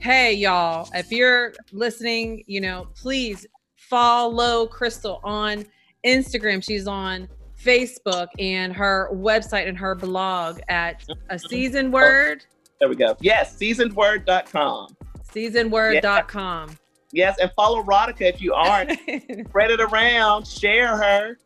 hey, 0.00 0.34
y'all, 0.34 0.88
if 0.94 1.10
you're 1.10 1.54
listening, 1.72 2.44
you 2.46 2.60
know, 2.60 2.88
please 2.94 3.46
follow 3.76 4.66
Crystal 4.66 5.20
on 5.24 5.64
Instagram. 6.04 6.62
She's 6.62 6.86
on 6.86 7.28
Facebook 7.62 8.28
and 8.38 8.72
her 8.72 9.08
website 9.12 9.68
and 9.68 9.78
her 9.78 9.94
blog 9.94 10.60
at 10.68 11.02
a 11.08 11.14
mm-hmm. 11.14 11.46
seasoned 11.48 11.92
word. 11.92 12.44
There 12.80 12.88
we 12.88 12.96
go. 12.96 13.16
Yes, 13.20 13.56
seasonedword.com. 13.56 14.96
Seasonedword.com. 15.32 16.68
Yes. 16.68 16.78
yes, 17.12 17.38
and 17.40 17.50
follow 17.52 17.82
Radhika 17.82 18.22
if 18.22 18.42
you 18.42 18.54
aren't. 18.54 18.90
Spread 19.48 19.70
it 19.70 19.80
around, 19.80 20.46
share 20.46 20.96
her. 20.96 21.38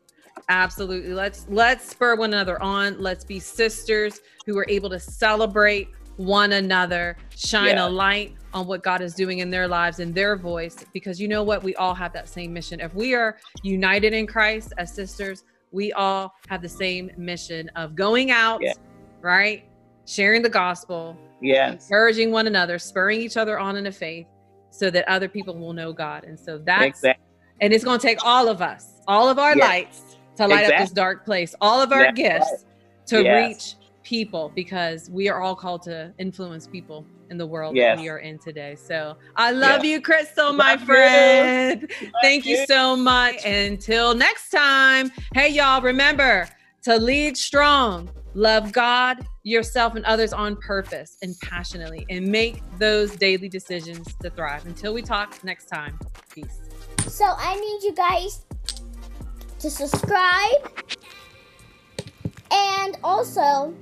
Absolutely. 0.48 1.12
Let's 1.12 1.46
let's 1.48 1.88
spur 1.88 2.14
one 2.14 2.32
another 2.32 2.60
on. 2.62 3.00
Let's 3.00 3.24
be 3.24 3.38
sisters 3.38 4.20
who 4.46 4.56
are 4.58 4.66
able 4.68 4.88
to 4.90 5.00
celebrate 5.00 5.88
one 6.16 6.52
another, 6.52 7.16
shine 7.30 7.76
yeah. 7.76 7.86
a 7.86 7.88
light 7.88 8.34
on 8.54 8.66
what 8.66 8.82
God 8.82 9.02
is 9.02 9.14
doing 9.14 9.40
in 9.40 9.50
their 9.50 9.68
lives 9.68 9.98
and 9.98 10.14
their 10.14 10.36
voice 10.36 10.84
because 10.92 11.20
you 11.20 11.28
know 11.28 11.42
what? 11.42 11.62
We 11.62 11.74
all 11.76 11.94
have 11.94 12.12
that 12.14 12.28
same 12.28 12.52
mission. 12.52 12.80
If 12.80 12.94
we 12.94 13.14
are 13.14 13.36
united 13.62 14.14
in 14.14 14.26
Christ 14.26 14.72
as 14.78 14.92
sisters, 14.92 15.44
we 15.72 15.92
all 15.92 16.34
have 16.48 16.62
the 16.62 16.68
same 16.68 17.10
mission 17.16 17.68
of 17.76 17.94
going 17.94 18.30
out, 18.30 18.60
yeah. 18.62 18.72
right? 19.20 19.64
Sharing 20.06 20.42
the 20.42 20.48
gospel, 20.48 21.16
yes. 21.40 21.84
encouraging 21.84 22.30
one 22.30 22.46
another, 22.46 22.78
spurring 22.78 23.20
each 23.20 23.36
other 23.36 23.58
on 23.58 23.76
in 23.76 23.84
the 23.84 23.92
faith 23.92 24.26
so 24.70 24.90
that 24.90 25.08
other 25.08 25.28
people 25.28 25.56
will 25.58 25.72
know 25.72 25.92
God. 25.92 26.24
And 26.24 26.38
so 26.38 26.58
that's 26.58 26.84
exactly. 26.84 27.24
and 27.60 27.72
it's 27.72 27.84
going 27.84 27.98
to 27.98 28.06
take 28.06 28.24
all 28.24 28.48
of 28.48 28.62
us, 28.62 29.00
all 29.08 29.28
of 29.28 29.38
our 29.38 29.56
yes. 29.56 29.68
lights 29.68 30.16
to 30.36 30.46
light 30.46 30.64
exactly. 30.64 30.74
up 30.74 30.80
this 30.80 30.90
dark 30.90 31.24
place, 31.24 31.54
all 31.60 31.80
of 31.80 31.92
our 31.92 32.04
that's 32.04 32.16
gifts 32.16 32.50
right. 32.50 33.06
to 33.06 33.22
yes. 33.22 33.48
reach 33.48 33.74
people 34.02 34.52
because 34.54 35.10
we 35.10 35.28
are 35.28 35.40
all 35.40 35.56
called 35.56 35.82
to 35.82 36.12
influence 36.18 36.66
people 36.66 37.04
in 37.30 37.38
the 37.38 37.46
world 37.46 37.76
yes. 37.76 37.96
that 37.96 38.02
we 38.02 38.08
are 38.08 38.18
in 38.18 38.38
today. 38.38 38.76
So 38.76 39.16
I 39.36 39.50
love 39.50 39.84
you, 39.84 40.00
Crystal, 40.00 40.52
my 40.52 40.74
love 40.74 40.82
friend. 40.82 41.90
Thank 42.22 42.46
you. 42.46 42.58
you 42.58 42.66
so 42.66 42.96
much. 42.96 43.44
Until 43.44 44.14
next 44.14 44.50
time. 44.50 45.10
Hey, 45.34 45.48
y'all, 45.48 45.82
remember 45.82 46.48
to 46.82 46.96
lead 46.96 47.36
strong, 47.36 48.08
love 48.34 48.72
God, 48.72 49.26
yourself, 49.42 49.94
and 49.96 50.04
others 50.04 50.32
on 50.32 50.56
purpose 50.56 51.16
and 51.22 51.34
passionately, 51.40 52.06
and 52.10 52.26
make 52.26 52.62
those 52.78 53.16
daily 53.16 53.48
decisions 53.48 54.14
to 54.22 54.30
thrive. 54.30 54.66
Until 54.66 54.94
we 54.94 55.02
talk 55.02 55.42
next 55.42 55.66
time, 55.66 55.98
peace. 56.32 56.60
So 57.08 57.24
I 57.36 57.54
need 57.54 57.82
you 57.82 57.94
guys 57.94 58.44
to 59.58 59.70
subscribe 59.70 60.70
and 62.50 62.96
also 63.02 63.74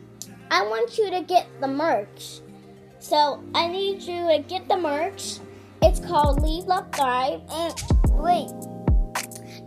I 0.51 0.63
want 0.63 0.99
you 0.99 1.11
to 1.11 1.21
get 1.23 1.47
the 1.61 1.69
merch. 1.69 2.41
So 3.05 3.45
I 3.55 3.69
need 3.69 4.01
you 4.01 4.27
to 4.29 4.43
get 4.49 4.67
the 4.67 4.79
merch. 4.79 5.37
It's 5.83 6.01
called 6.01 6.41
Leave 6.41 6.65
Love 6.65 6.91
Thrive. 6.91 7.43
And 7.51 7.75
wait. 8.15 8.49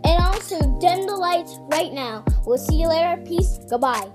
And 0.02 0.20
also 0.24 0.58
dim 0.80 1.06
the 1.06 1.14
lights 1.14 1.56
right 1.70 1.92
now. 1.92 2.24
We'll 2.44 2.58
see 2.58 2.80
you 2.80 2.88
later. 2.88 3.22
Peace. 3.24 3.60
Goodbye. 3.70 4.10